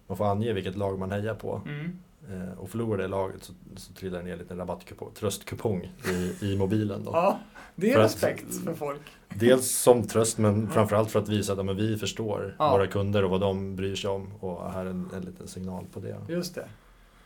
[0.07, 1.61] man får ange vilket lag man hejar på.
[1.65, 1.99] mm.
[2.33, 6.45] Eh, och förlorar det laget så, så trillar det ner en liten rabattkupong, tröstkupong i,
[6.45, 7.03] i mobilen.
[7.03, 7.11] Då.
[7.13, 7.39] ja
[7.75, 9.01] det är För att- respekt för folk.
[9.35, 12.71] Dels som tröst men framförallt för att visa att ja, men vi förstår Ja.
[12.71, 14.33] våra kunder och vad de bryr sig om.
[14.39, 16.15] Och här är en, en liten signal på det.
[16.29, 16.67] Just det.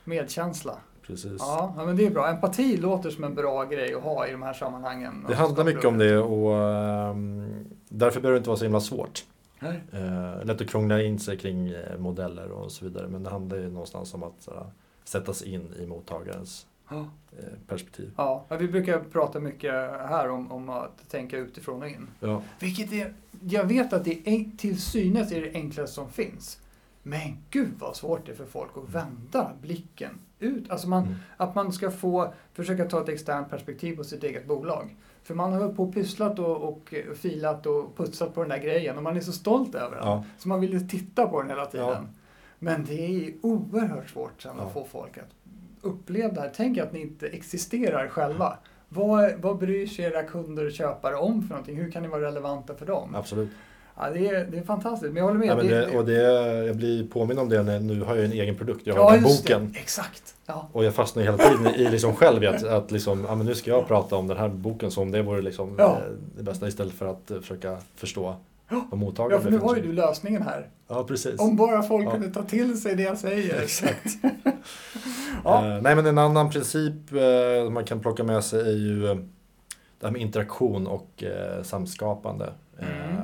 [0.03, 0.77] Medkänsla.
[1.07, 1.35] Precis.
[1.39, 2.27] Ja, men det är bra.
[2.29, 5.25] Empati låter som en bra grej att ha i de här sammanhangen.
[5.27, 9.23] Det handlar mycket om det och ehm, därför behöver det inte vara så himla svårt.
[9.59, 9.83] Nej.
[9.91, 13.57] Eh, lätt att krångla in sig kring eh, modeller och så vidare men det handlar
[13.57, 14.65] ju någonstans om att sådär,
[15.03, 17.05] sätta sig in i mottagarens Ja.
[17.39, 18.11] eh, perspektiv.
[18.17, 19.71] Ja, vi brukar prata mycket
[20.09, 22.07] här om, om att tänka utifrån och in.
[22.19, 22.41] Ja.
[22.59, 26.59] Vilket är, jag vet att det är till synes är det enklaste som finns.
[27.03, 30.69] Men gud vad svårt det är för folk att vända blicken ut.
[30.71, 31.15] Alltså man, Mm.
[31.37, 34.95] att man ska få försöka ta ett externt perspektiv på sitt eget bolag.
[35.23, 38.97] För man har på och pysslat och, och filat och putsat på den där grejen
[38.97, 40.07] och man är så stolt över den.
[40.07, 40.23] Ja.
[40.37, 41.87] Så man vill ju titta på den hela tiden.
[41.87, 42.03] Ja.
[42.63, 44.63] Men det är oerhört svårt sen Ja.
[44.63, 45.29] att få folk att
[45.81, 46.51] uppleva det här.
[46.55, 48.57] Tänk att ni inte existerar själva.
[48.89, 51.77] Vad, vad bryr sig era kunder och köpare om för någonting?
[51.77, 53.15] Hur kan ni vara relevanta för dem?
[53.15, 53.49] Absolut.
[53.97, 55.47] Ja, det, är, det är fantastiskt, men jag håller med.
[55.47, 56.21] Ja, men Det- och det,
[56.67, 58.87] jag blir påminn om det när nu har jag en egen produkt.
[58.87, 59.71] Jag har ja, den boken.
[59.73, 59.79] Det.
[59.79, 60.35] Exakt.
[60.45, 60.69] Ja.
[60.71, 63.71] Och jag fastnar hela tiden i liksom själv att, att liksom, ja, men nu ska
[63.71, 65.91] jag prata om den här boken som om det vore liksom, Ja.
[65.97, 68.35] eh, det bästa istället för att eh, försöka förstå
[68.89, 70.69] Vad mottagaren ja, för nu har ju du lösningen här.
[70.87, 71.39] Ja, precis.
[71.39, 72.11] Om bara folk Ja.
[72.11, 73.61] kunde ta till sig det jag säger.
[73.61, 74.05] Exakt.
[75.43, 75.65] Ja.
[75.75, 79.15] Eh, nej men en annan princip eh, man kan plocka med sig är ju eh,
[79.99, 82.53] det här med interaktion och eh, samskapande.
[82.79, 83.21] Eh, Mm.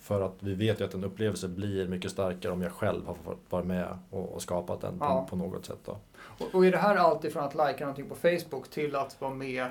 [0.00, 3.16] För att vi vet ju att en upplevelse blir mycket starkare om jag själv har
[3.50, 5.26] vara med och, och skapat den Ja.
[5.30, 5.78] på, något sätt.
[5.84, 5.96] Då.
[6.18, 9.34] Och, och är det här allt ifrån att likea någonting på Facebook till att vara
[9.34, 9.66] med?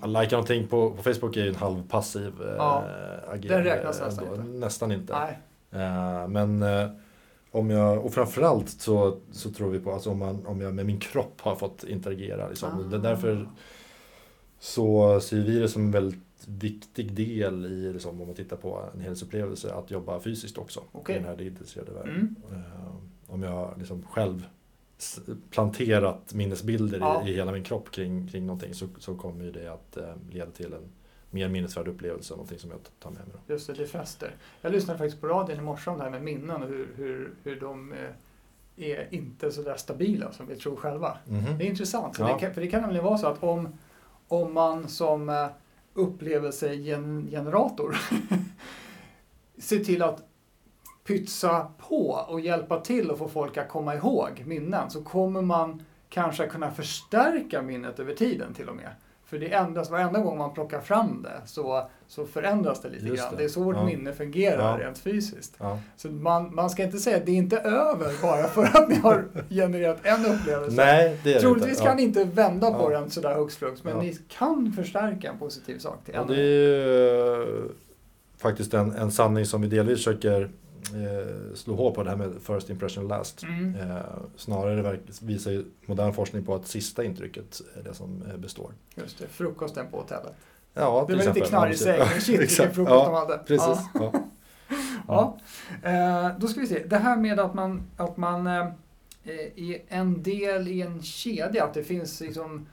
[0.00, 2.84] Att likea någonting på, på Facebook är ju en halvpassiv eh, Ja,
[3.28, 3.48] agerande.
[3.48, 4.42] den räknas nästan inte.
[4.58, 5.18] Nästan inte.
[5.18, 5.38] Nej.
[5.82, 6.90] Eh, men eh,
[7.50, 10.86] om jag, och framförallt så, så tror vi på alltså om, man, om jag med
[10.86, 12.48] min kropp har fått interagera.
[12.48, 12.92] Liksom.
[12.94, 12.96] Ah.
[12.96, 13.48] Därför
[14.58, 18.84] så ser vi det som en väldigt viktig del i, liksom, om man tittar på
[18.94, 21.14] en helhetsupplevelse, att jobba fysiskt också Okej.
[21.14, 22.36] i den här digitaliserade världen.
[22.50, 22.62] Mm.
[22.62, 22.94] Eh,
[23.26, 24.46] om jag liksom själv
[25.50, 27.22] planterat minnesbilder Ja.
[27.26, 30.04] i, i hela min kropp kring, kring någonting så, så kommer ju det att eh,
[30.30, 30.82] leda till en
[31.30, 33.28] mer minnesvärd upplevelse, någonting som jag tar med mig.
[33.46, 33.52] Då.
[33.52, 34.36] Just det, det fäster.
[34.60, 37.34] Jag lyssnade faktiskt på radion i morse om det här med minnen och hur, hur,
[37.42, 37.98] hur de eh,
[38.76, 41.18] är inte så där stabila som vi tror själva.
[41.26, 41.58] Mhm.
[41.58, 42.16] Det är intressant.
[42.16, 42.34] För, Ja.
[42.34, 43.68] det, kan, för det kan nämligen vara så att om,
[44.28, 45.46] om man som eh,
[45.94, 47.96] upplevelsegenerator
[49.58, 50.22] ser till att
[51.06, 55.82] pytsa på och hjälpa till att få folk att komma ihåg minnen så kommer man
[56.08, 58.88] kanske kunna förstärka minnet över tiden till och med.
[59.26, 63.22] För det ändras, varenda gång man plockar fram det så, så förändras det lite Just
[63.22, 63.30] grann.
[63.30, 63.36] det.
[63.36, 63.84] Det är så vårt Ja.
[63.84, 64.86] minne fungerar Ja.
[64.86, 65.54] rent fysiskt.
[65.58, 65.78] Ja.
[65.96, 68.94] Så man, man ska inte säga att det är inte över bara för att ni
[68.94, 70.76] har genererat en upplevelse.
[70.76, 71.84] Nej, det är Troligtvis inte.
[71.88, 75.78] kan ni inte vända på den sådär hux flux, men ni kan förstärka en positiv
[75.78, 76.26] sak till en.
[76.26, 77.64] det är ju eh,
[78.38, 80.50] faktiskt en, en sanning som vi delvis försöker
[80.94, 83.42] eh, slå hål på det här med first impression last.
[83.42, 83.74] Mm.
[83.74, 83.96] Eh,
[84.36, 88.72] snarare visar ju modern forskning på att sista intrycket är det som eh, består.
[88.94, 90.32] Just det, frukosten på hotellet.
[90.74, 91.48] Ja, Det var lite exempel.
[91.48, 93.38] knarrig Ja, säng, men shit vilken frukost Ja, de hade.
[93.38, 93.78] Precis.
[93.94, 94.12] Ja.
[94.12, 94.22] Ja.
[95.08, 95.38] Ja.
[95.90, 98.66] Eh, då ska vi se, det här med att man, att man eh,
[99.56, 102.66] är en del i en kedja, att det finns liksom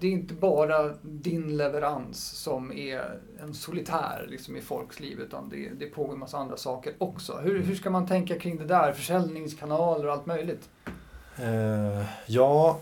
[0.00, 5.48] det är inte bara din leverans som är en solitär liksom, i folks liv utan
[5.48, 7.36] det, det pågår en massa andra saker också.
[7.42, 8.92] Hur, hur ska man tänka kring det där?
[8.92, 10.68] Försäljningskanaler och allt möjligt?
[11.38, 12.78] Eh, ja,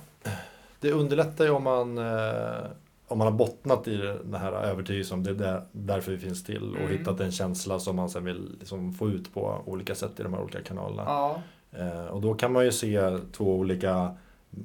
[0.81, 2.65] det underlättar ju om man, eh,
[3.09, 6.45] om man har bottnat i den här övertygelsen om det är där, därför vi finns
[6.45, 6.99] till och Mm.
[6.99, 10.35] hittat en känsla som man sen vill liksom få ut på olika sätt i de
[10.35, 11.03] här olika kanalerna.
[11.07, 11.43] Ja,
[11.79, 14.17] Eh, och då kan man ju se två olika,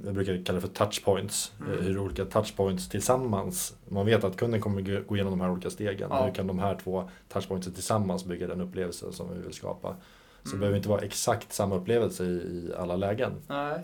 [0.06, 1.72] jag brukar kalla det för touchpoints, Mm.
[1.74, 5.70] eh, hur olika touchpoints tillsammans, man vet att kunden kommer gå- igenom de här olika
[5.70, 6.26] stegen, Ja.
[6.26, 9.88] hur kan de här två touchpointsen tillsammans bygga den upplevelse som vi vill skapa.
[9.90, 9.96] Så
[10.44, 10.60] det Mm.
[10.60, 13.32] behöver inte vara exakt samma upplevelse i, i alla lägen.
[13.48, 13.80] nej.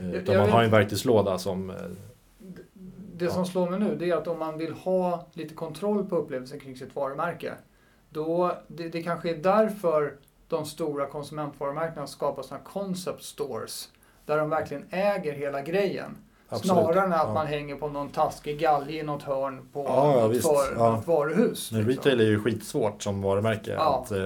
[0.00, 1.70] Eh, Utan jag man har en verktygslåda som...
[1.70, 1.76] eh,
[3.16, 3.44] Det som Ja.
[3.44, 6.76] slår mig nu det är att om man vill ha lite kontroll på upplevelsen kring
[6.76, 7.52] sitt varumärke.
[8.10, 10.14] Då, det, det kanske är därför
[10.48, 13.88] de stora konsumentvarumärkena skapar sådana concept stores.
[14.26, 16.16] Där de verkligen äger hela grejen.
[16.48, 16.66] Absolut.
[16.84, 17.34] Snarare än att Ja.
[17.34, 21.06] man hänger på någon taskig galge i något hörn på Ja, ja, något, för, något
[21.06, 21.72] varuhus.
[21.72, 21.96] Men liksom.
[22.10, 24.18] retail är ju skitsvårt som varumärke att eh,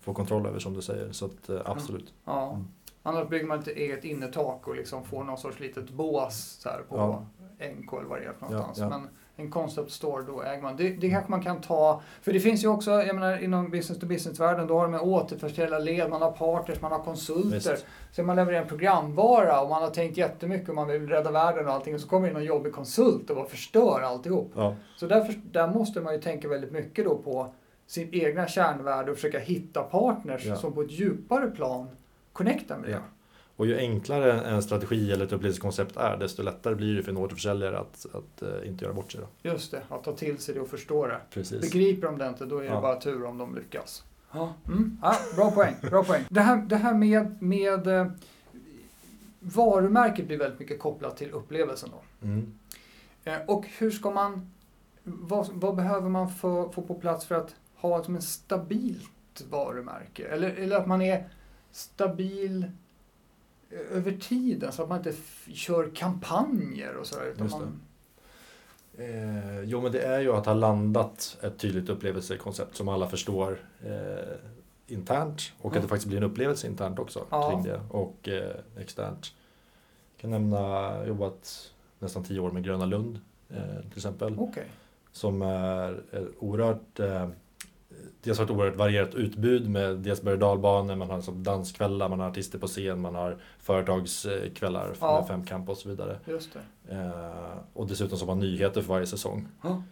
[0.00, 1.12] få kontroll över som du säger.
[1.12, 2.12] Så att, eh, absolut.
[2.26, 2.64] Mm.
[3.02, 6.80] Annars bygger man ett eget innertak och liksom får någon sorts litet bås så här
[6.88, 7.22] på Ja.
[7.68, 8.90] NK eller vad det är för någonstans.
[8.90, 10.76] Men en concept store, då äger man.
[10.76, 13.98] Det, det kanske man kan ta, för det finns ju också, jag menar inom business
[14.00, 17.50] to business-världen, då har de med återförsäljare led, man har partners, man har konsulter.
[17.72, 17.86] Visst.
[18.12, 21.66] Så man levererar en programvara och man har tänkt jättemycket och man vill rädda världen
[21.68, 24.52] och allting och så kommer in någon jobbig konsult och bara förstör alltihop.
[24.56, 24.74] Ja.
[24.96, 27.52] Så därför, där måste man ju tänka väldigt mycket då på
[27.86, 30.56] sin egna kärnvärde och försöka hitta partners Ja.
[30.56, 31.88] som på ett djupare plan
[32.32, 32.92] connectar med det.
[32.92, 32.98] Ja.
[33.56, 37.16] Och ju enklare en strategi eller ett upplevelsekoncept är, desto lättare blir det för en
[37.16, 39.20] återförsäljare att, att eh, inte göra bort sig.
[39.20, 39.50] Då.
[39.50, 41.20] Just det, att ta till sig det och förstå det.
[41.30, 41.60] Precis.
[41.60, 42.80] Begriper de det inte, då är det Ja.
[42.80, 44.04] bara tur om de lyckas.
[44.68, 44.98] Mm.
[45.02, 45.74] Ja, bra poäng.
[45.90, 46.24] Bra poäng.
[46.28, 48.06] Det, här, det här med, med eh,
[49.40, 51.90] varumärket blir väldigt mycket kopplat till upplevelsen.
[51.92, 52.26] Då.
[52.26, 52.54] Mm.
[53.24, 54.50] Eh, och hur ska man,
[55.02, 60.28] vad, vad behöver man få, få på plats för att ha som ett stabilt varumärke?
[60.28, 61.28] Eller, eller att man är
[61.72, 62.70] stabil
[63.90, 65.12] över tiden så att man inte
[65.52, 67.26] kör kampanjer och sådär.
[67.34, 67.80] Utan man,
[68.98, 73.60] Eh, jo men det är ju att ha landat ett tydligt upplevelsekoncept som alla förstår
[73.86, 74.34] eh,
[74.86, 75.76] internt och Ja.
[75.76, 77.50] att det faktiskt blir en upplevelse internt också Ja.
[77.50, 79.34] kring det och eh, externt.
[80.14, 80.58] Jag kan nämna,
[80.98, 84.36] jag jobbat nästan tio år med Gröna Lund eh, till exempel.
[84.38, 84.64] Okej.
[85.12, 87.28] Som är är oerhört eh,
[88.24, 92.20] Dels har ett oerhört varierat utbud med dels berg dalbanor, man har liksom danskvällar, man
[92.20, 95.18] har artister på scen, man har företagskvällar Ja.
[95.20, 96.18] med femkamp och så vidare.
[96.88, 99.48] Eh, och dessutom så har man nyheter för varje säsong.
[99.62, 99.82] Ja.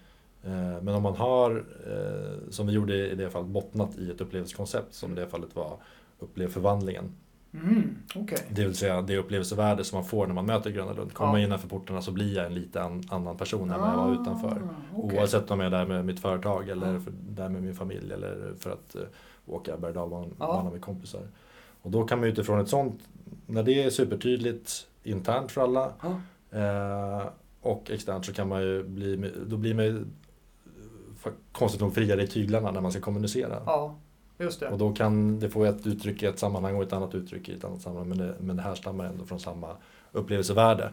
[0.45, 4.21] Eh, men om man har, eh, som vi gjorde i det fallet, bottnat i ett
[4.21, 5.77] upplevelsekoncept som i det fallet var
[6.23, 7.13] Upplev förvandlingen.
[7.55, 8.39] Mm, Okej.
[8.51, 11.13] Det vill säga det upplevelsevärde som man får när man möter Gröna Lund.
[11.15, 11.33] Kommer Ja.
[11.33, 14.13] man innanför portarna så blir jag en lite an, annan person än vad jag var
[14.23, 14.49] utanför.
[14.49, 15.19] Ah, okej.
[15.19, 18.55] Oavsett om jag är där med mitt företag eller för, där med min familj eller
[18.59, 19.03] för att uh,
[19.47, 19.93] åka berg
[20.39, 20.71] Ja.
[20.73, 21.23] med kompisar.
[21.83, 23.01] Och då kan man utifrån ett sånt,
[23.47, 26.21] när det är supertydligt internt för alla Ja.
[26.59, 27.27] eh,
[27.61, 30.05] och externt så kan man ju bli, då blir man ju
[31.19, 33.63] för- konstigt nog friare i tyglarna när man ska kommunicera.
[33.67, 33.95] ja,
[34.41, 34.69] just det.
[34.69, 37.53] Och då kan det få ett uttryck i ett sammanhang och ett annat uttryck i
[37.57, 39.77] ett annat sammanhang men det, men det här stammar ändå från samma
[40.13, 40.91] upplevelsevärde.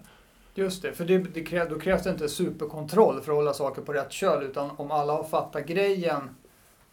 [0.55, 3.81] Just det, för det, det kräv, då krävs det inte superkontroll för att hålla saker
[3.81, 6.29] på rätt köl utan om alla har fattat grejen.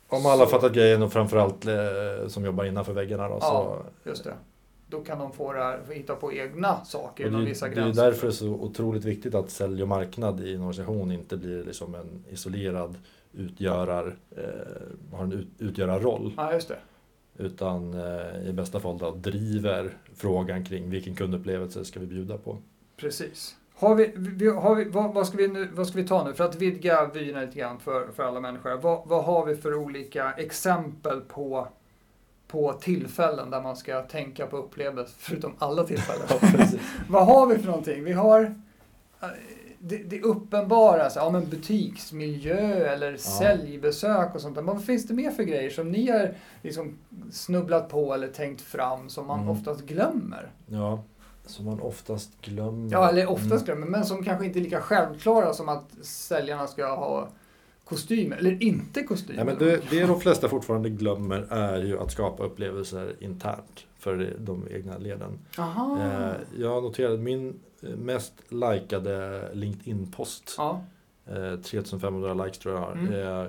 [0.09, 1.75] Om alla Så- fattat grejen och framförallt eh,
[2.29, 4.35] som jobbar innanför väggarna då, Ja, så Just det.
[4.87, 8.03] Då kan de få det få hitta på egna saker inom vissa det är gränser.
[8.03, 11.65] därför det är så otroligt viktigt att sälj och marknad i en organisation inte blir
[11.65, 12.99] liksom en isolerad
[13.33, 16.33] utgörar, eh, har en ut, utgörarroll.
[16.37, 16.79] Ja, just det.
[17.37, 22.59] Utan eh, i bästa fall då driver frågan kring vilken kundupplevelse ska vi bjuda på.
[22.97, 23.57] Precis.
[23.77, 26.33] Har vi, vi, har vi, vad, vad, ska vi nu, vad ska vi ta nu
[26.33, 28.77] för att vidga vyerna lite grann för, för alla människor?
[28.77, 31.69] Vad, vad har vi för olika exempel på,
[32.55, 36.27] på tillfällen där man ska tänka på upplevelser, förutom alla tillfällen.
[36.73, 36.79] Ja.
[37.09, 38.05] Vad har vi för någonting?
[38.05, 38.55] Vi har
[39.23, 39.29] eh,
[39.79, 44.63] det, det uppenbara, så, ja, men butiksmiljö eller säljbesök och sånt där.
[44.63, 46.99] Men vad finns det mer för grejer som ni har liksom
[47.33, 49.51] snubblat på eller tänkt fram som man Mm.
[49.51, 50.51] oftast glömmer?
[50.67, 51.03] Ja,
[51.47, 52.93] som man oftast glömmer.
[52.93, 53.65] Ja, eller oftast Mm.
[53.65, 57.29] glömmer, men som kanske inte är lika självklara som att säljarna ska ha
[57.85, 59.39] kostymer, eller inte kostymer.
[59.39, 64.37] Ja, men det, det de flesta fortfarande glömmer är ju att skapa upplevelser internt för
[64.39, 65.39] de egna leden.
[65.59, 65.99] Aha.
[66.01, 70.81] Eh, jag noterade min eh, mest likade LinkedIn-post, Ja.
[71.27, 72.93] eh, 3500 likes tror jag har.
[72.93, 73.13] Mm.
[73.13, 73.47] Eh,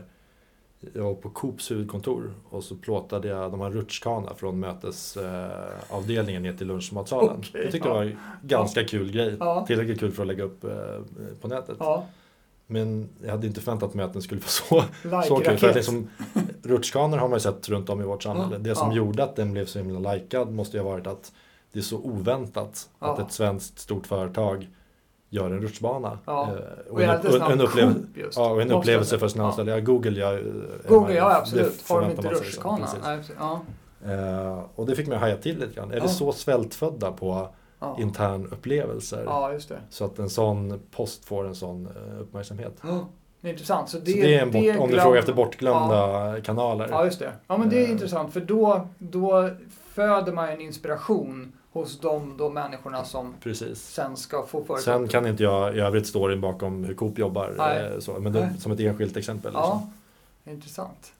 [0.93, 6.53] jag var på Coops huvudkontor och så plåtade jag, de har rutschkana från mötesavdelningen ner
[6.53, 7.37] till lunchmatsalen.
[7.39, 7.93] Okej, jag tyckte ja.
[7.93, 9.35] det var en ganska kul grej.
[9.39, 9.65] Ja.
[9.67, 10.69] Tillräckligt kul för att lägga upp eh,
[11.41, 11.75] på nätet.
[11.79, 12.07] ja.
[12.67, 14.83] Men jag hade inte förväntat mig att den skulle vara så
[15.27, 15.57] så kul.
[15.57, 16.09] För att liksom,
[16.63, 18.57] rutschkanor har man ju sett runt om i vårt samhälle.
[18.57, 18.97] Det som ja.
[18.97, 21.31] gjorde att den blev så himla likad måste ju ha varit att
[21.71, 23.13] det är så oväntat Ja.
[23.13, 24.69] att ett svenskt stort företag
[25.29, 26.19] gör en rutschbana.
[26.25, 26.43] Ja.
[26.43, 27.09] Eh, Och jag
[27.51, 28.37] en, upplevelse, Coop just.
[28.37, 29.71] ja, och en upplevelse jag för sina anställda.
[29.71, 29.79] Ja.
[29.79, 30.39] Google, ja, eh,
[30.87, 31.89] Google, det ja absolut.
[31.89, 32.45] Har de inte liksom.
[32.45, 32.87] rutschkana?
[33.17, 33.35] Precis.
[33.39, 33.61] Ja.
[34.05, 35.91] Eh, och det fick mig att haja till lite grann.
[35.91, 36.03] Är Ja.
[36.03, 37.49] vi så svältfödda på
[37.79, 37.97] Ja.
[37.99, 39.23] internupplevelser?
[39.25, 39.79] ja, det.
[39.89, 42.81] Så att en sån post får en sån eh, uppmärksamhet.
[43.41, 43.89] Det är intressant.
[43.89, 46.87] Så det, så det är en bort, om du frågar efter bortglömda kanaler.
[46.91, 47.31] Ja, just det.
[47.47, 47.91] Ja, men det är Eh.
[47.91, 49.49] intressant för då, då
[49.93, 53.79] föder man en inspiration hos de, de människorna som Precis.
[53.83, 54.99] sen ska få förutsättningar.
[54.99, 57.53] Sen kan inte jag i övrigt storyn bakom hur Coop jobbar.
[57.57, 57.85] Nej.
[57.93, 59.51] eh, Så, men det, som ett enskilt exempel.
[59.53, 59.87] Ja,
[60.45, 61.13] intressant.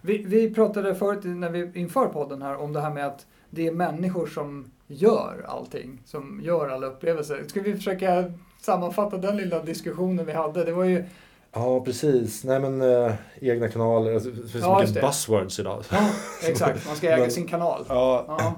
[0.00, 3.66] Vi, vi pratade förut när vi inför podden här om det här med att det
[3.66, 7.44] är människor som gör allting, som gör alla upplevelser.
[7.48, 10.64] Ska vi försöka sammanfatta den lilla diskussionen vi hade?
[10.64, 11.04] Det var ju,
[11.52, 12.44] ja, precis.
[12.44, 14.14] Nej men eh, egna kanaler.
[14.14, 15.82] Alltså, det finns Ja, mycket buzzwords idag.
[15.90, 16.10] ja,
[16.48, 17.84] exakt, man ska äga Men- sin kanal.
[17.88, 18.54] Ja, Ja,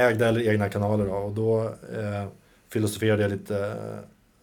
[0.00, 1.12] ägda eller egna kanaler då.
[1.14, 1.62] Och då
[1.98, 2.26] eh,
[2.68, 3.98] filosoferade jag lite eh,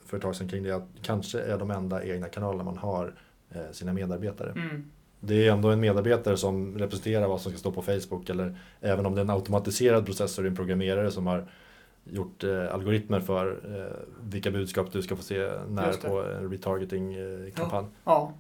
[0.05, 0.71] för ett tag sedan kring det.
[0.75, 3.13] Att kanske är de enda egna kanalerna man har
[3.51, 4.51] eh, sina medarbetare.
[4.51, 4.91] mm,
[5.23, 8.29] Det är ändå en medarbetare som representerar vad som ska stå på Facebook.
[8.29, 11.47] Eller även om det är en automatiserad process så är det en programmerare som har
[12.03, 13.97] gjort eh, algoritmer för eh,
[14.29, 17.85] vilka budskap du ska få se när på en retargeting-kampanj.
[18.03, 18.33] ja,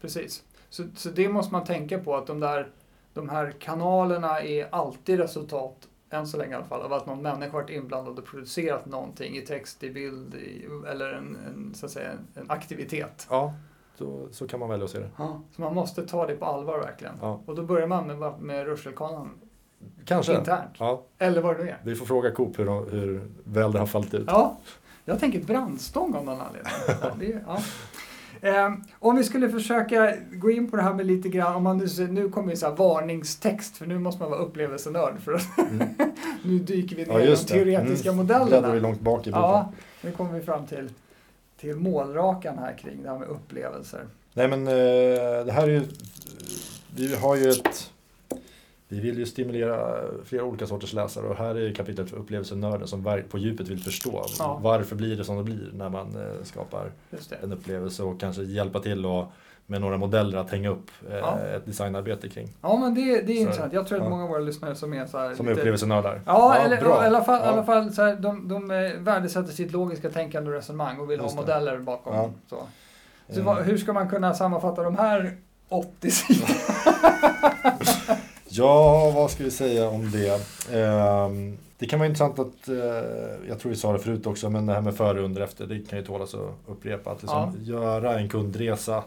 [0.00, 0.44] precis.
[0.70, 2.68] Så, så det måste man tänka på att de där
[3.14, 7.22] de här kanalerna är alltid resultat, än så länge i alla fall, av att någon
[7.22, 11.86] människa varit inblandad och producerat någonting i text, i bild i, eller en, en, så
[11.86, 13.26] att säga, en aktivitet.
[13.30, 13.54] Ja,
[13.98, 15.10] så, så kan man välja att se det.
[15.56, 17.14] Så man måste ta det på allvar verkligen.
[17.20, 19.30] Ja, Och då börjar man med, med rutschkanan
[20.04, 20.34] kanske.
[20.34, 20.70] internt.
[20.78, 21.78] Ja, Eller vad det nu är.
[21.84, 24.24] vi får fråga Coop hur, hur väl det har fallit ut.
[24.26, 24.56] Ja,
[25.04, 26.72] jag tänker brandstång av någon anledning.
[27.02, 27.58] Ja, det, ja.
[28.40, 31.78] Ehm, om vi skulle försöka gå in på det här med lite grann, om man
[31.78, 35.88] nu, nu kommer ju så varningstext, för nu måste man vara upplevelsenörd för att Mm.
[36.42, 37.36] nu dyker vi ner Ja, i de det.
[37.36, 38.26] teoretiska Mm.
[38.26, 38.80] Bläddrar vi modellerna.
[38.88, 39.42] långt bak i boken.
[39.42, 40.90] Ja, nu kommer vi fram till,
[41.60, 44.06] till målrakan här kring det här med upplevelser.
[44.34, 45.82] Nej men eh, det här är ju,
[46.96, 47.92] vi har ju ett,
[48.88, 53.22] vi vill ju stimulera flera olika sorters läsare och här är kapitlet för upplevelsenörden som
[53.30, 54.58] på djupet vill förstå Ja.
[54.62, 56.92] varför blir det som det blir när man eh, skapar
[57.42, 59.26] en upplevelse och kanske hjälpa till och
[59.70, 61.38] med några modeller att hänga upp eh, Ja.
[61.38, 62.48] ett designarbete kring.
[62.62, 63.72] Ja, men det, det är Så- intressant.
[63.72, 64.10] Jag tror att ja.
[64.10, 66.20] många av våra lyssnare som är så här Som är lite- upplevelsenördar.
[66.26, 67.04] Ja, eller bra.
[67.04, 67.50] i alla fall, Ja.
[67.52, 71.20] alla fall så här, de, de eh, värdesätter sitt logiska tänkande och resonemang och vill
[71.20, 71.52] Just ha det.
[71.54, 72.14] modeller bakom.
[72.16, 72.30] Ja.
[72.50, 72.56] Så.
[73.34, 75.36] Så Eh, vad, hur ska man kunna sammanfatta de här
[75.68, 76.54] 80 sidorna?
[78.50, 80.40] Ja, vad ska vi säga om det?
[80.74, 82.74] Ehm, det kan vara intressant att, eh,
[83.48, 85.90] jag tror vi sa det förut också, men det här med före, under, efter, det
[85.90, 87.10] kan ju tålas att upprepa.
[87.10, 89.02] Att liksom göra en kundresa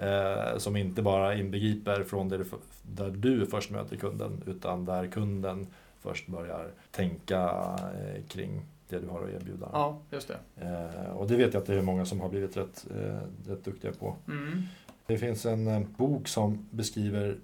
[0.00, 2.44] eh, som inte bara inbegriper från det du,
[2.82, 5.66] där du först möter kunden, utan där kunden
[6.00, 7.40] först börjar tänka
[7.78, 9.68] eh, kring det du har att erbjuda.
[9.72, 10.66] Ja, just det.
[10.66, 13.64] Eh, och det vet jag att det är många som har blivit rätt, eh, rätt
[13.64, 14.16] duktiga på.
[14.28, 14.62] Mm.
[15.06, 17.36] Det finns en eh, bok som beskriver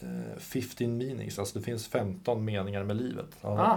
[0.00, 3.36] eh, 15 meanings, alltså det finns 15 meningar med livet.
[3.40, 3.76] Ah,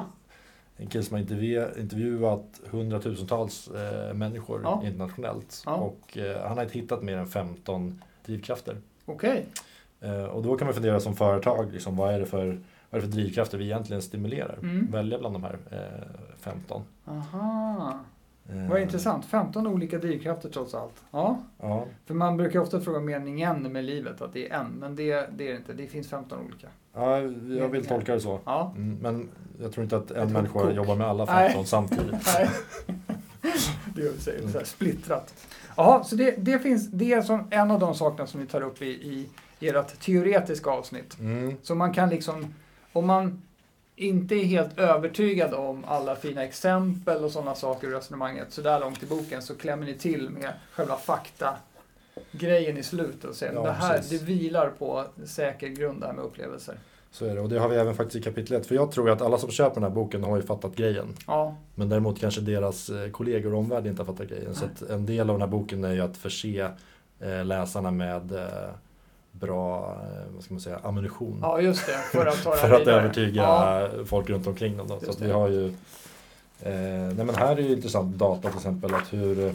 [0.78, 4.82] En kille som har intervju- intervjuat hundratusentals eh, människor Ja.
[4.86, 5.64] internationellt.
[5.66, 5.76] Ja.
[5.76, 8.78] Och eh, han har hittat mer än 15 drivkrafter.
[9.06, 9.46] Okej.
[10.02, 12.46] Eh, och då kan man fundera som företag, liksom, vad, är det för,
[12.90, 14.58] vad är det för drivkrafter vi egentligen stimulerar?
[14.62, 14.92] Mm.
[14.92, 15.78] Välja bland de här eh,
[16.40, 16.82] 15.
[17.06, 18.00] Aha.
[18.50, 19.26] Eh, Vad intressant.
[19.26, 21.04] 15 olika drivkrafter trots allt.
[21.12, 24.68] Ja, Ja, för man brukar ofta fråga meningen med livet, att det är en.
[24.68, 25.06] Men det,
[25.38, 25.74] det är det inte.
[25.74, 26.68] Det finns 15 olika.
[26.94, 27.20] ja,
[27.60, 28.40] jag vill tolka det så.
[28.46, 28.74] Ja.
[28.76, 29.30] Mm, men
[29.62, 31.48] jag tror inte att en människa jobbar med alla Nej.
[31.50, 32.28] 15 samtidigt.
[33.96, 34.22] Det.
[34.52, 35.34] Så här splittrat.
[35.78, 38.62] Jaha, så det, det finns, det är som en av de sakerna som ni tar
[38.62, 39.30] upp i, i
[39.68, 41.20] ert teoretiska avsnitt.
[41.20, 41.58] Mm.
[41.62, 42.54] Så man kan liksom,
[42.94, 43.42] om man
[43.96, 48.80] inte är helt övertygad om alla fina exempel och sådana saker i resonemanget så där
[48.80, 51.56] långt i boken så klämmer ni till med själva fakta
[52.32, 54.20] grejen i slutet och säger Ja, det här precis.
[54.20, 56.78] det vilar på säker grund det här med upplevelser.
[57.16, 57.42] Så är det.
[57.42, 58.66] Och det har vi även faktiskt i kapitel 1.
[58.66, 61.08] För jag tror att alla som köper den här boken har ju fattat grejen.
[61.28, 64.56] Ja, Men däremot kanske deras eh, kollegor och omvärld inte har fattat grejen.
[64.56, 66.70] Så att en del av den här boken är ju att förse
[67.20, 68.70] eh, läsarna med eh,
[69.32, 69.98] bra
[70.36, 71.40] vad ska man säga, ammunition.
[71.42, 71.94] ja just det.
[72.18, 74.88] För att ta för att övertyga Ja, folk runt omkring dem.
[74.88, 75.00] Då.
[75.00, 75.66] Så Just att vi har ju,
[76.62, 79.54] eh, nej men här är ju intressant data till exempel att hur eh,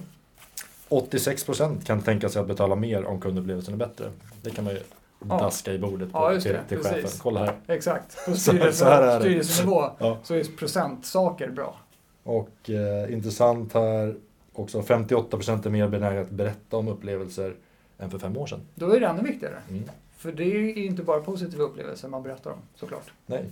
[0.88, 4.04] 86% kan tänka sig att betala mer om kundupplevelsen är bättre.
[4.42, 4.80] Det kan man ju
[5.28, 5.38] Ja.
[5.38, 6.64] daska i bordet på, Ja, till, det.
[6.68, 6.92] till Precis.
[6.94, 7.10] chefen.
[7.22, 7.54] Kolla här.
[7.66, 8.24] exakt.
[8.26, 9.20] På Så- styrelse, så här är det.
[9.20, 10.18] styrelsenivå Ja.
[10.22, 11.76] så är procentsaker bra.
[12.22, 14.16] Och eh, intressant här
[14.52, 17.54] också, 58% är mer benägna att berätta om upplevelser
[17.98, 18.60] än för fem år sedan.
[18.74, 19.58] Då är det ännu viktigare.
[19.70, 19.82] Mm.
[20.16, 23.12] För det är inte bara positiva upplevelser man berättar om såklart.
[23.26, 23.44] Nej,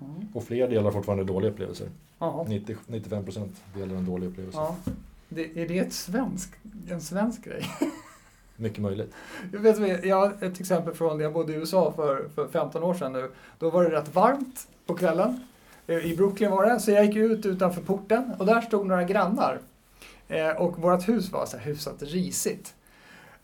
[0.00, 0.28] Mm.
[0.34, 1.88] och fler delar fortfarande dåliga upplevelser.
[2.18, 2.44] Jaha.
[2.48, 4.58] 90, 95% delar en dålig upplevelse.
[4.58, 4.76] Ja.
[5.28, 6.50] Det, är det ett svensk,
[6.90, 7.64] en svensk grej?
[8.56, 9.14] Mycket möjligt.
[9.52, 12.82] Jag, vet, jag har ett exempel från när jag bodde i USA för, för 15
[12.82, 13.30] år sedan nu.
[13.58, 15.46] Då var det rätt varmt på kvällen.
[15.86, 16.80] Eh, I Brooklyn var det.
[16.80, 19.60] Så jag gick ut utanför porten och där stod några grannar.
[20.28, 22.74] Eh, och vårt hus var så här hyfsat risigt.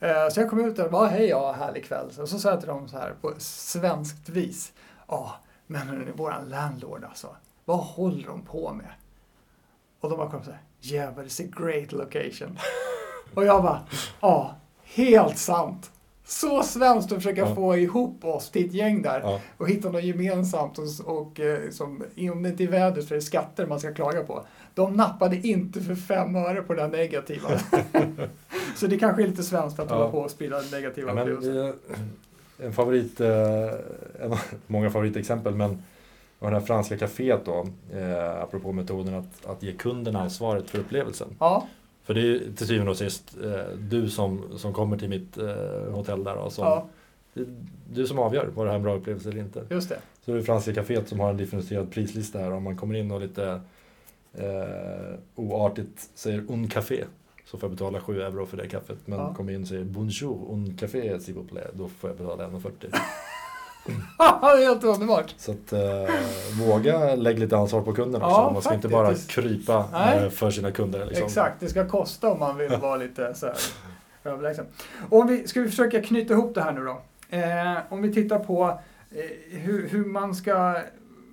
[0.00, 2.06] Eh, så jag kom ut där och bara, hej ja, härlig kväll.
[2.20, 4.72] Och så sa jag till dem så här på svenskt vis.
[5.08, 5.36] Ja,
[5.66, 7.36] men hörni, våran landlord alltså.
[7.64, 8.92] Vad håller de på med?
[10.00, 12.58] Och de bara kom så här, yeah but it's a great location.
[13.34, 13.82] och jag bara,
[14.20, 14.56] ja,
[14.94, 15.90] helt sant.
[16.24, 17.54] Så svenskt att försöka Ja.
[17.54, 19.40] få ihop oss till ett gäng där Ja.
[19.56, 23.16] och hitta något gemensamt och, och eh, som, om det inte är vädret så är
[23.16, 24.44] det skatter man ska klaga på.
[24.74, 27.48] De nappade inte för fem öre på det negativa.
[28.76, 29.96] så det kanske är lite svenskt att Ja.
[29.96, 31.74] hålla på och sprida negativa Ja, men, eh,
[32.58, 33.28] en favorit, eh,
[34.20, 34.36] en,
[34.66, 35.82] många favoritexempel, men
[36.38, 37.66] och det här franska kaféet då,
[37.98, 41.28] eh, apropå metoden att, att ge kunden ansvaret för upplevelsen.
[41.38, 41.66] Ja,
[42.04, 45.38] För det är ju till syvende och sist eh, du som, som kommer till mitt
[45.38, 46.86] eh, hotell där och som, ja,
[47.92, 49.64] du som avgör var det här är en bra upplevelse eller inte.
[49.70, 49.98] just det.
[50.24, 52.52] Så det är Franska Caféet som har en differentierad prislista här.
[52.52, 53.60] Om man kommer in och lite
[54.34, 57.04] eh, oartigt säger un café
[57.44, 58.98] så får jag betala 7 euro för det kaffet.
[59.04, 59.34] Men Ja.
[59.34, 62.70] kommer in och säger bonjour un café s'il vous plaît, då får jag betala 1,40.
[64.18, 65.34] det är helt underbart.
[65.38, 66.14] Så att eh,
[66.66, 68.34] våga lägga lite ansvar på kunden också.
[68.34, 70.18] Ja, man ska inte bara krypa Nej.
[70.18, 71.06] eh, för sina kunder.
[71.06, 71.26] Liksom.
[71.26, 73.56] Exakt, det ska kosta om man vill vara lite så här
[74.24, 74.66] överlägsen.
[75.10, 77.02] Om vi, ska vi försöka knyta ihop det här nu då?
[77.36, 78.80] Eh, om vi tittar på
[79.10, 80.76] eh, hur, hur man ska,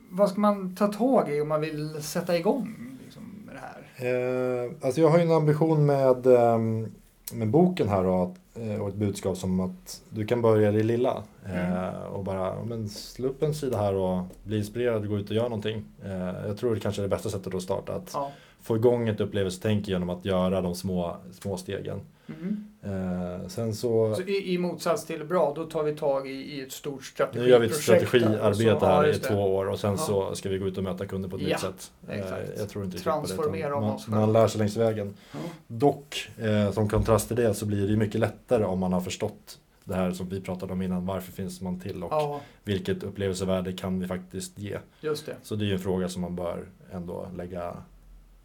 [0.10, 4.64] vad ska man ta tag i om man vill sätta igång liksom, med det här?
[4.66, 6.92] Eh, alltså jag har ju en ambition med, ehm,
[7.34, 10.84] med boken här då, eh, och ett budskap som att du kan börja i det
[10.84, 11.24] lilla.
[11.46, 11.94] Eh, Mm.
[12.12, 15.36] och bara men, slå upp en sida här och bli inspirerad och gå ut och
[15.36, 15.84] göra någonting.
[16.06, 17.94] Eh, jag tror det kanske är det bästa sättet att starta.
[17.94, 18.32] Att Ja.
[18.62, 22.02] få igång ett upplevelsetänk genom att göra de små, små stegen.
[22.30, 22.66] Mhm.
[22.84, 26.62] Eh, sen så, Så i, I motsats till bra, då tar vi tag i, i
[26.62, 27.50] ett stort nu strategiprojekt.
[27.52, 29.98] gör vi ett strategiarbete här i två år och sen Ja.
[29.98, 31.92] så ska vi gå ut och möta kunder på ett Ja, nytt sätt.
[32.08, 32.50] Eh, exakt.
[32.60, 34.20] jag tror inte Transformera om man, oss själva.
[34.20, 35.14] man lär sig längs vägen.
[35.32, 35.38] Ja.
[35.68, 39.60] Dock, eh, som kontrast till det så blir det mycket lättare om man har förstått
[39.84, 41.06] det här som vi pratade om innan.
[41.06, 44.78] Varför finns man till och Ja, vilket upplevelsevärde kan vi faktiskt ge?
[45.02, 45.36] just det.
[45.44, 47.74] Så det är ju en fråga som man bör ändå lägga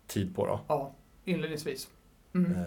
[0.06, 0.46] tid på.
[0.46, 0.60] Då.
[0.68, 0.90] Ja,
[1.24, 1.88] inledningsvis.
[2.34, 2.52] Mm.
[2.52, 2.58] Eh,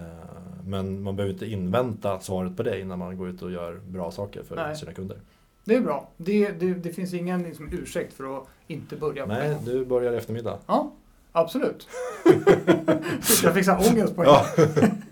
[0.65, 4.11] men man behöver inte invänta svaret på det innan man går ut och gör bra
[4.11, 4.75] saker för Nej.
[4.75, 5.17] sina kunder.
[5.63, 6.09] Det är bra.
[6.17, 10.13] Det, det, det finns ingen liksom, ursäkt för att inte börja på Nej, du börjar
[10.13, 10.57] i eftermiddag.
[10.67, 10.91] Ja,
[11.31, 11.87] absolut.
[13.43, 14.45] jag fick så ångest på en Ja.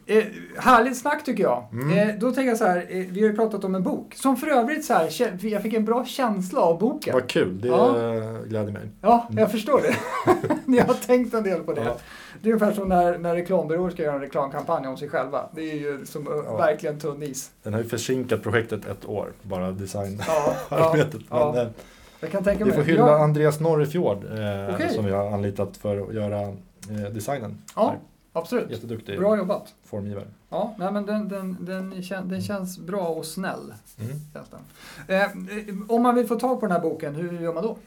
[0.05, 0.23] Eh,
[0.57, 1.63] Härligt snack tycker jag.
[1.71, 2.09] Mm.
[2.09, 4.13] Eh, då tänker jag så här, eh, vi har ju pratat om en bok.
[4.15, 5.09] Som för övrigt så här,
[5.47, 7.13] jag fick en bra känsla av boken.
[7.13, 7.93] Vad kul, det Ja.
[8.47, 8.81] gläder mig.
[9.01, 9.95] Ja, jag förstår det.
[10.65, 11.83] Ni har tänkt en del på det.
[11.83, 11.95] Ja.
[12.41, 15.49] Det är ungefär som när, när reklambyråer ska göra en reklamkampanj om sig själva.
[15.55, 16.57] Det är ju som eh, Ja.
[16.57, 17.51] verkligen tunn is.
[17.63, 21.21] Den har ju försinkat projektet ett år, bara designarbetet.
[21.29, 21.71] Ja, Men eh,
[22.19, 22.79] jag kan tänka vi mig.
[22.79, 24.89] får hylla Andreas Norrefjord eh, Okej.
[24.95, 26.53] som vi har anlitat för att göra
[27.13, 27.57] designen.
[27.75, 27.97] ja Här.
[28.36, 28.71] Absolut.
[28.71, 29.73] Jätteduktig Bra jobbat.
[29.83, 30.27] formgivare.
[30.49, 33.73] Ja, nej, men den, den, den, kän- den känns bra och snäll.
[33.99, 34.11] Mm.
[35.07, 35.27] Eh,
[35.88, 37.77] om man vill få tag på den här boken, hur gör man då?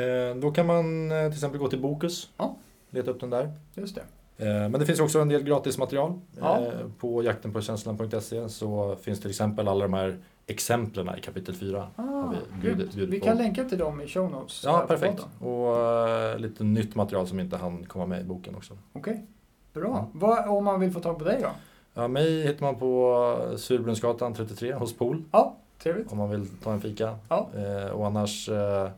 [0.00, 2.56] Eh, då kan man eh, till exempel gå till Bokus, Ja.
[2.90, 3.52] leta upp den där.
[3.74, 4.02] Just det.
[4.46, 6.20] Eh, men det finns också en del gratismaterial.
[6.40, 6.60] Ja.
[6.66, 11.88] Eh, på jaktenpåkänslan.se så finns till exempel alla de här exemplen i kapitel 4.
[11.96, 14.62] Ah, vi bjudit- bjudit vi kan länka till dem i show notes.
[14.64, 15.26] Ja, perfekt.
[15.40, 18.74] Och lite nytt material som inte hann komma med i boken också.
[18.92, 19.26] Okej,
[19.74, 19.88] bra.
[19.88, 20.08] Ja.
[20.12, 21.48] Vad, om man vill få tag på dig då?
[21.94, 25.22] Ja, mig hittar man på Surbrunnsgatan 33 hos Pool.
[25.30, 26.12] Ja, Trevligt.
[26.12, 27.18] om man vill ta en fika.
[27.28, 27.48] Ja.
[27.56, 28.88] Eh, och annars eh,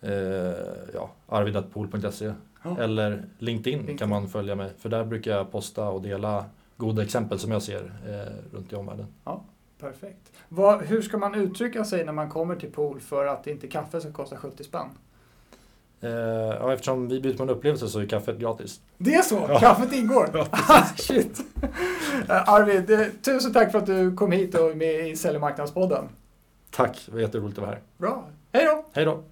[0.00, 0.54] eh,
[0.94, 2.32] ja, arvidatpool.se
[2.66, 2.76] Ja.
[2.80, 3.98] eller LinkedIn, LinkedIn.
[3.98, 4.70] kan man följa mig.
[4.78, 6.44] För där brukar jag posta och dela
[6.76, 9.06] goda exempel som jag ser eh, runt i omvärlden.
[9.80, 10.32] Perfekt.
[10.48, 14.00] Vad, hur ska man uttrycka sig när man kommer till pool för att inte kaffe
[14.00, 14.88] ska kosta 70 spänn?
[16.00, 16.10] Eh,
[16.60, 18.80] ja, eftersom vi bjuder på en upplevelse så är kaffet gratis.
[18.98, 19.46] Det är så?
[19.48, 19.58] Ja.
[19.58, 20.30] Kaffet ingår?
[20.68, 21.40] Ja, Shit.
[22.28, 25.40] Eh, Arvid, tusen tack för att du kom hit och är med i Sälj och
[25.40, 26.08] marknadspodden.
[26.70, 27.82] Tack, det var jätteroligt att vara här.
[27.98, 28.24] Bra.
[28.52, 28.84] Hej då!
[28.92, 29.22] Hej då!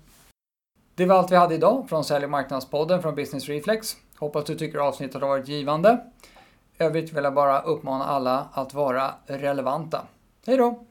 [0.95, 3.97] Det var allt vi hade idag från Sälj och marknadspodden från Business Reflex.
[4.19, 5.99] Hoppas du tycker avsnittet har varit givande.
[6.79, 10.03] Övrigt vill jag bara uppmana alla att vara relevanta.
[10.47, 10.85] Hej då!